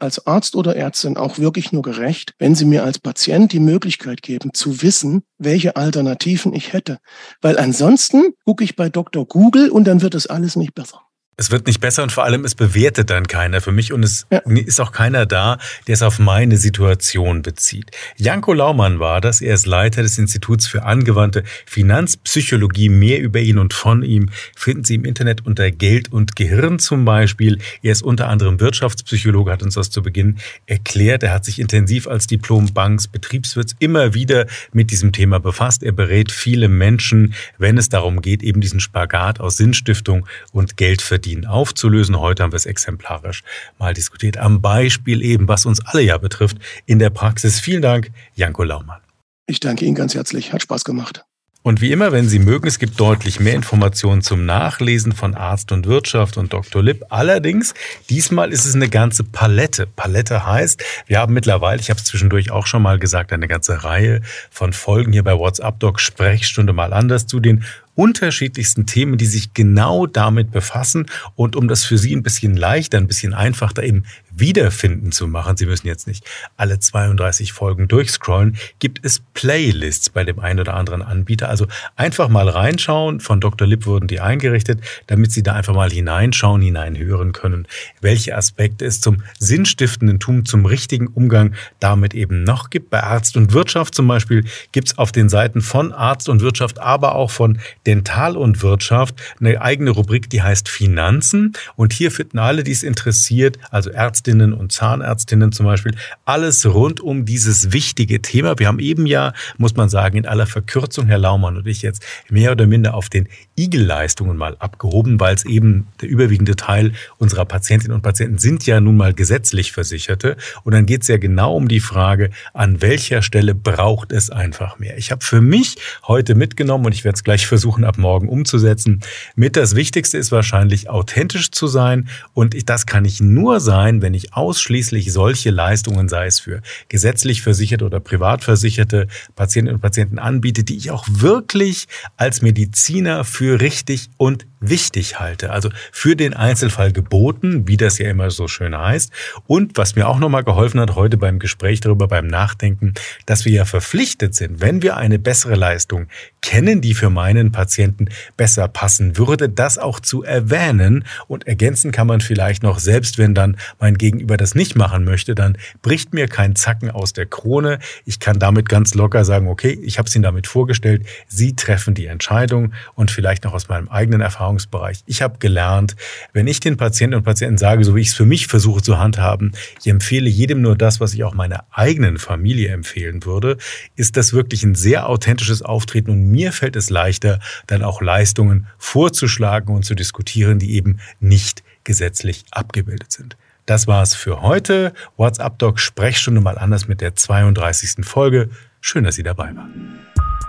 als 0.00 0.26
Arzt 0.26 0.56
oder 0.56 0.76
Ärztin 0.76 1.16
auch 1.16 1.38
wirklich 1.38 1.72
nur 1.72 1.82
gerecht, 1.82 2.34
wenn 2.38 2.54
Sie 2.54 2.64
mir 2.64 2.84
als 2.84 2.98
Patient 2.98 3.52
die 3.52 3.60
Möglichkeit 3.60 4.22
geben, 4.22 4.52
zu 4.52 4.82
wissen, 4.82 5.22
welche 5.38 5.76
Alternativen 5.76 6.54
ich 6.54 6.72
hätte. 6.72 6.98
Weil 7.40 7.58
ansonsten 7.58 8.34
gucke 8.44 8.64
ich 8.64 8.76
bei 8.76 8.88
Dr. 8.88 9.26
Google 9.26 9.70
und 9.70 9.84
dann 9.84 10.02
wird 10.02 10.14
das 10.14 10.26
alles 10.26 10.56
nicht 10.56 10.74
besser. 10.74 11.05
Es 11.38 11.50
wird 11.50 11.66
nicht 11.66 11.80
besser 11.80 12.02
und 12.02 12.12
vor 12.12 12.24
allem 12.24 12.46
es 12.46 12.54
bewertet 12.54 13.10
dann 13.10 13.28
keiner 13.28 13.60
für 13.60 13.70
mich 13.70 13.92
und 13.92 14.02
es 14.02 14.26
ja. 14.32 14.38
ist 14.38 14.80
auch 14.80 14.90
keiner 14.90 15.26
da, 15.26 15.58
der 15.86 15.92
es 15.92 16.00
auf 16.00 16.18
meine 16.18 16.56
Situation 16.56 17.42
bezieht. 17.42 17.90
Janko 18.16 18.54
Laumann 18.54 19.00
war 19.00 19.20
das. 19.20 19.42
Er 19.42 19.52
ist 19.52 19.66
Leiter 19.66 20.00
des 20.00 20.16
Instituts 20.16 20.66
für 20.66 20.84
angewandte 20.84 21.44
Finanzpsychologie. 21.66 22.88
Mehr 22.88 23.20
über 23.20 23.40
ihn 23.40 23.58
und 23.58 23.74
von 23.74 24.02
ihm 24.02 24.30
finden 24.56 24.84
Sie 24.84 24.94
im 24.94 25.04
Internet 25.04 25.44
unter 25.44 25.70
Geld 25.70 26.10
und 26.10 26.36
Gehirn 26.36 26.78
zum 26.78 27.04
Beispiel. 27.04 27.58
Er 27.82 27.92
ist 27.92 28.02
unter 28.02 28.30
anderem 28.30 28.58
Wirtschaftspsychologe, 28.58 29.52
hat 29.52 29.62
uns 29.62 29.74
das 29.74 29.90
zu 29.90 30.02
Beginn 30.02 30.38
erklärt. 30.64 31.22
Er 31.22 31.34
hat 31.34 31.44
sich 31.44 31.58
intensiv 31.58 32.06
als 32.06 32.26
Diplom-Banks 32.28 33.08
Betriebswirts 33.08 33.76
immer 33.78 34.14
wieder 34.14 34.46
mit 34.72 34.90
diesem 34.90 35.12
Thema 35.12 35.38
befasst. 35.38 35.82
Er 35.82 35.92
berät 35.92 36.32
viele 36.32 36.68
Menschen, 36.68 37.34
wenn 37.58 37.76
es 37.76 37.90
darum 37.90 38.22
geht, 38.22 38.42
eben 38.42 38.62
diesen 38.62 38.80
Spagat 38.80 39.38
aus 39.38 39.58
Sinnstiftung 39.58 40.26
und 40.52 40.78
Geldverdienung 40.78 41.25
verdienen, 41.26 41.46
aufzulösen. 41.46 42.20
Heute 42.20 42.44
haben 42.44 42.52
wir 42.52 42.56
es 42.56 42.66
exemplarisch 42.66 43.42
mal 43.78 43.92
diskutiert. 43.92 44.36
Am 44.36 44.62
Beispiel 44.62 45.22
eben, 45.22 45.48
was 45.48 45.66
uns 45.66 45.84
alle 45.84 46.02
ja 46.02 46.18
betrifft, 46.18 46.58
in 46.86 47.00
der 47.00 47.10
Praxis. 47.10 47.58
Vielen 47.58 47.82
Dank, 47.82 48.10
Janko 48.34 48.62
Laumann. 48.62 49.00
Ich 49.48 49.58
danke 49.58 49.84
Ihnen 49.84 49.96
ganz 49.96 50.14
herzlich. 50.14 50.52
Hat 50.52 50.62
Spaß 50.62 50.84
gemacht. 50.84 51.24
Und 51.64 51.80
wie 51.80 51.90
immer, 51.90 52.12
wenn 52.12 52.28
Sie 52.28 52.38
mögen, 52.38 52.68
es 52.68 52.78
gibt 52.78 53.00
deutlich 53.00 53.40
mehr 53.40 53.54
Informationen 53.54 54.22
zum 54.22 54.46
Nachlesen 54.46 55.10
von 55.10 55.34
Arzt 55.34 55.72
und 55.72 55.86
Wirtschaft 55.86 56.36
und 56.36 56.52
Dr. 56.52 56.80
Lipp. 56.80 57.06
Allerdings, 57.08 57.74
diesmal 58.08 58.52
ist 58.52 58.66
es 58.66 58.76
eine 58.76 58.88
ganze 58.88 59.24
Palette. 59.24 59.88
Palette 59.88 60.46
heißt, 60.46 60.80
wir 61.08 61.18
haben 61.18 61.34
mittlerweile, 61.34 61.80
ich 61.80 61.90
habe 61.90 61.98
es 61.98 62.04
zwischendurch 62.04 62.52
auch 62.52 62.68
schon 62.68 62.82
mal 62.82 63.00
gesagt, 63.00 63.32
eine 63.32 63.48
ganze 63.48 63.82
Reihe 63.82 64.20
von 64.48 64.72
Folgen 64.72 65.12
hier 65.12 65.24
bei 65.24 65.36
WhatsApp 65.36 65.80
Doc 65.80 65.98
Sprechstunde 65.98 66.72
mal 66.72 66.92
anders 66.92 67.26
zu 67.26 67.40
den 67.40 67.64
unterschiedlichsten 67.96 68.86
Themen, 68.86 69.18
die 69.18 69.26
sich 69.26 69.54
genau 69.54 70.06
damit 70.06 70.52
befassen. 70.52 71.06
Und 71.34 71.56
um 71.56 71.66
das 71.66 71.84
für 71.84 71.98
Sie 71.98 72.14
ein 72.14 72.22
bisschen 72.22 72.56
leichter, 72.56 72.98
ein 72.98 73.08
bisschen 73.08 73.34
einfacher 73.34 73.82
eben 73.82 74.04
wiederfinden 74.38 75.12
zu 75.12 75.26
machen, 75.26 75.56
Sie 75.56 75.66
müssen 75.66 75.86
jetzt 75.86 76.06
nicht 76.06 76.24
alle 76.56 76.78
32 76.78 77.52
Folgen 77.52 77.88
durchscrollen, 77.88 78.56
gibt 78.78 79.04
es 79.04 79.20
Playlists 79.34 80.10
bei 80.10 80.24
dem 80.24 80.38
einen 80.38 80.60
oder 80.60 80.74
anderen 80.74 81.02
Anbieter. 81.02 81.48
Also 81.48 81.66
einfach 81.96 82.28
mal 82.28 82.48
reinschauen. 82.48 83.20
Von 83.20 83.40
Dr. 83.40 83.66
Lipp 83.66 83.86
wurden 83.86 84.06
die 84.06 84.20
eingerichtet, 84.20 84.80
damit 85.06 85.32
Sie 85.32 85.42
da 85.42 85.54
einfach 85.54 85.74
mal 85.74 85.90
hineinschauen, 85.90 86.62
hineinhören 86.62 87.32
können, 87.32 87.66
welche 88.00 88.36
Aspekte 88.36 88.84
es 88.84 89.00
zum 89.00 89.22
sinnstiftenden 89.38 90.20
Tum, 90.20 90.44
zum 90.44 90.66
richtigen 90.66 91.08
Umgang 91.08 91.54
damit 91.80 92.14
eben 92.14 92.42
noch 92.42 92.70
gibt. 92.70 92.90
Bei 92.90 93.02
Arzt 93.02 93.36
und 93.36 93.52
Wirtschaft 93.52 93.94
zum 93.94 94.08
Beispiel 94.08 94.44
gibt 94.72 94.88
es 94.88 94.98
auf 94.98 95.12
den 95.12 95.28
Seiten 95.28 95.60
von 95.60 95.92
Arzt 95.92 96.28
und 96.28 96.40
Wirtschaft, 96.40 96.78
aber 96.78 97.14
auch 97.14 97.30
von 97.30 97.58
Dental 97.86 98.36
und 98.36 98.62
Wirtschaft 98.62 99.14
eine 99.40 99.60
eigene 99.60 99.90
Rubrik, 99.90 100.30
die 100.30 100.42
heißt 100.42 100.68
Finanzen. 100.68 101.52
Und 101.76 101.92
hier 101.92 102.10
finden 102.10 102.38
alle, 102.38 102.64
die 102.64 102.72
es 102.72 102.82
interessiert, 102.82 103.58
also 103.70 103.90
Ärztinnen 104.26 104.52
und 104.52 104.72
Zahnärztinnen 104.72 105.52
zum 105.52 105.66
Beispiel, 105.66 105.94
alles 106.24 106.66
rund 106.66 107.00
um 107.00 107.24
dieses 107.24 107.72
wichtige 107.72 108.20
Thema. 108.20 108.58
Wir 108.58 108.66
haben 108.66 108.80
eben 108.80 109.06
ja, 109.06 109.32
muss 109.56 109.76
man 109.76 109.88
sagen, 109.88 110.18
in 110.18 110.26
aller 110.26 110.48
Verkürzung, 110.48 111.06
Herr 111.06 111.18
Laumann 111.18 111.56
und 111.56 111.66
ich 111.68 111.82
jetzt 111.82 112.04
mehr 112.28 112.50
oder 112.50 112.66
minder 112.66 112.94
auf 112.94 113.08
den 113.08 113.28
Igel-Leistungen 113.56 114.36
mal 114.36 114.56
abgehoben, 114.58 115.20
weil 115.20 115.36
es 115.36 115.44
eben 115.44 115.86
der 116.00 116.08
überwiegende 116.08 116.56
Teil 116.56 116.92
unserer 117.18 117.44
Patientinnen 117.44 117.94
und 117.94 118.02
Patienten 118.02 118.38
sind 118.38 118.66
ja 118.66 118.80
nun 118.80 118.96
mal 118.96 119.14
gesetzlich 119.14 119.70
Versicherte. 119.70 120.36
Und 120.64 120.74
dann 120.74 120.86
geht 120.86 121.02
es 121.02 121.08
ja 121.08 121.18
genau 121.18 121.54
um 121.54 121.68
die 121.68 121.80
Frage, 121.80 122.30
an 122.52 122.82
welcher 122.82 123.22
Stelle 123.22 123.54
braucht 123.54 124.10
es 124.10 124.30
einfach 124.30 124.80
mehr. 124.80 124.98
Ich 124.98 125.12
habe 125.12 125.24
für 125.24 125.40
mich 125.40 125.76
heute 126.08 126.34
mitgenommen 126.34 126.84
und 126.84 126.92
ich 126.92 127.04
werde 127.04 127.14
es 127.14 127.22
gleich 127.22 127.46
versuchen, 127.46 127.84
ab 127.84 127.96
morgen 127.96 128.28
umzusetzen. 128.28 129.02
Mit 129.36 129.56
das 129.56 129.76
Wichtigste 129.76 130.18
ist 130.18 130.32
wahrscheinlich 130.32 130.90
authentisch 130.90 131.52
zu 131.52 131.68
sein 131.68 132.08
und 132.34 132.56
das 132.68 132.86
kann 132.86 133.04
ich 133.04 133.20
nur 133.20 133.60
sein, 133.60 134.02
wenn 134.02 134.15
ich 134.16 134.34
ausschließlich 134.34 135.12
solche 135.12 135.50
Leistungen, 135.50 136.08
sei 136.08 136.26
es 136.26 136.40
für 136.40 136.62
gesetzlich 136.88 137.42
versicherte 137.42 137.84
oder 137.84 138.00
privat 138.00 138.44
versicherte 138.44 139.06
Patientinnen 139.34 139.76
und 139.76 139.80
Patienten 139.80 140.18
anbiete, 140.18 140.64
die 140.64 140.76
ich 140.76 140.90
auch 140.90 141.06
wirklich 141.08 141.86
als 142.16 142.42
Mediziner 142.42 143.24
für 143.24 143.60
richtig 143.60 144.10
und 144.16 144.46
wichtig 144.60 145.18
halte. 145.18 145.50
Also 145.50 145.70
für 145.92 146.16
den 146.16 146.34
Einzelfall 146.34 146.92
geboten, 146.92 147.68
wie 147.68 147.76
das 147.76 147.98
ja 147.98 148.08
immer 148.08 148.30
so 148.30 148.48
schön 148.48 148.76
heißt. 148.76 149.12
Und 149.46 149.76
was 149.76 149.96
mir 149.96 150.08
auch 150.08 150.18
nochmal 150.18 150.44
geholfen 150.44 150.80
hat 150.80 150.94
heute 150.94 151.16
beim 151.16 151.38
Gespräch 151.38 151.80
darüber, 151.80 152.08
beim 152.08 152.26
Nachdenken, 152.26 152.94
dass 153.26 153.44
wir 153.44 153.52
ja 153.52 153.64
verpflichtet 153.64 154.34
sind, 154.34 154.60
wenn 154.60 154.82
wir 154.82 154.96
eine 154.96 155.18
bessere 155.18 155.54
Leistung 155.54 156.08
kennen, 156.40 156.80
die 156.80 156.94
für 156.94 157.10
meinen 157.10 157.52
Patienten 157.52 158.08
besser 158.36 158.68
passen 158.68 159.18
würde, 159.18 159.48
das 159.48 159.78
auch 159.78 160.00
zu 160.00 160.22
erwähnen. 160.22 161.04
Und 161.26 161.46
ergänzen 161.46 161.92
kann 161.92 162.06
man 162.06 162.20
vielleicht 162.20 162.62
noch, 162.62 162.78
selbst 162.78 163.18
wenn 163.18 163.34
dann 163.34 163.56
mein 163.78 163.98
Gegenüber 164.10 164.36
das 164.36 164.54
nicht 164.54 164.76
machen 164.76 165.04
möchte, 165.04 165.34
dann 165.34 165.58
bricht 165.82 166.14
mir 166.14 166.28
kein 166.28 166.56
Zacken 166.56 166.90
aus 166.90 167.12
der 167.12 167.26
Krone. 167.26 167.78
Ich 168.04 168.20
kann 168.20 168.38
damit 168.38 168.68
ganz 168.68 168.94
locker 168.94 169.24
sagen, 169.24 169.48
okay, 169.48 169.78
ich 169.82 169.98
habe 169.98 170.08
es 170.08 170.14
Ihnen 170.14 170.22
damit 170.22 170.46
vorgestellt, 170.46 171.04
Sie 171.28 171.56
treffen 171.56 171.94
die 171.94 172.06
Entscheidung 172.06 172.72
und 172.94 173.10
vielleicht 173.10 173.44
noch 173.44 173.52
aus 173.52 173.68
meinem 173.68 173.88
eigenen 173.88 174.20
Erfahrung 174.20 174.36
Erfahrungsbereich. 174.36 175.02
Ich 175.06 175.22
habe 175.22 175.38
gelernt, 175.38 175.96
wenn 176.32 176.46
ich 176.46 176.60
den 176.60 176.76
Patienten 176.76 177.16
und 177.16 177.24
Patienten 177.24 177.58
sage, 177.58 177.84
so 177.84 177.94
wie 177.96 178.00
ich 178.00 178.08
es 178.08 178.14
für 178.14 178.26
mich 178.26 178.46
versuche 178.46 178.82
zu 178.82 178.98
handhaben, 178.98 179.52
ich 179.80 179.90
empfehle 179.90 180.28
jedem 180.28 180.60
nur 180.60 180.76
das, 180.76 181.00
was 181.00 181.14
ich 181.14 181.24
auch 181.24 181.34
meiner 181.34 181.64
eigenen 181.70 182.18
Familie 182.18 182.70
empfehlen 182.70 183.24
würde, 183.24 183.56
ist 183.96 184.16
das 184.16 184.32
wirklich 184.32 184.62
ein 184.62 184.74
sehr 184.74 185.08
authentisches 185.08 185.62
Auftreten 185.62 186.10
und 186.10 186.30
mir 186.30 186.52
fällt 186.52 186.76
es 186.76 186.90
leichter, 186.90 187.40
dann 187.66 187.82
auch 187.82 188.00
Leistungen 188.00 188.66
vorzuschlagen 188.78 189.74
und 189.74 189.84
zu 189.84 189.94
diskutieren, 189.94 190.58
die 190.58 190.74
eben 190.74 190.98
nicht 191.18 191.62
gesetzlich 191.84 192.44
abgebildet 192.50 193.12
sind. 193.12 193.36
Das 193.66 193.88
war's 193.88 194.14
für 194.14 194.42
heute. 194.42 194.92
WhatsApp 195.16 195.58
Doc 195.58 195.80
Sprechstunde 195.80 196.40
mal 196.40 196.56
anders 196.56 196.86
mit 196.86 197.00
der 197.00 197.16
32. 197.16 198.06
Folge. 198.06 198.48
Schön, 198.80 199.02
dass 199.02 199.16
Sie 199.16 199.24
dabei 199.24 199.54
waren. 199.56 199.98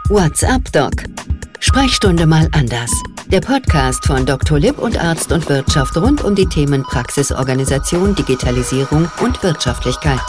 WhatsApp 0.09 0.71
Doc 0.71 0.93
Sprechstunde 1.59 2.27
mal 2.27 2.47
anders. 2.51 2.91
Der 3.31 3.41
Podcast 3.41 4.05
von 4.05 4.25
Dr. 4.25 4.59
Lipp 4.59 4.77
und 4.77 5.03
Arzt 5.03 5.31
und 5.31 5.49
Wirtschaft 5.49 5.97
rund 5.97 6.23
um 6.23 6.35
die 6.35 6.45
Themen 6.45 6.83
Praxisorganisation, 6.83 8.13
Digitalisierung 8.13 9.09
und 9.19 9.41
Wirtschaftlichkeit. 9.41 10.21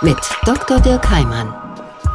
Mit 0.00 0.18
Dr. 0.46 0.80
Dirk 0.80 1.10
Heimann. 1.10 1.59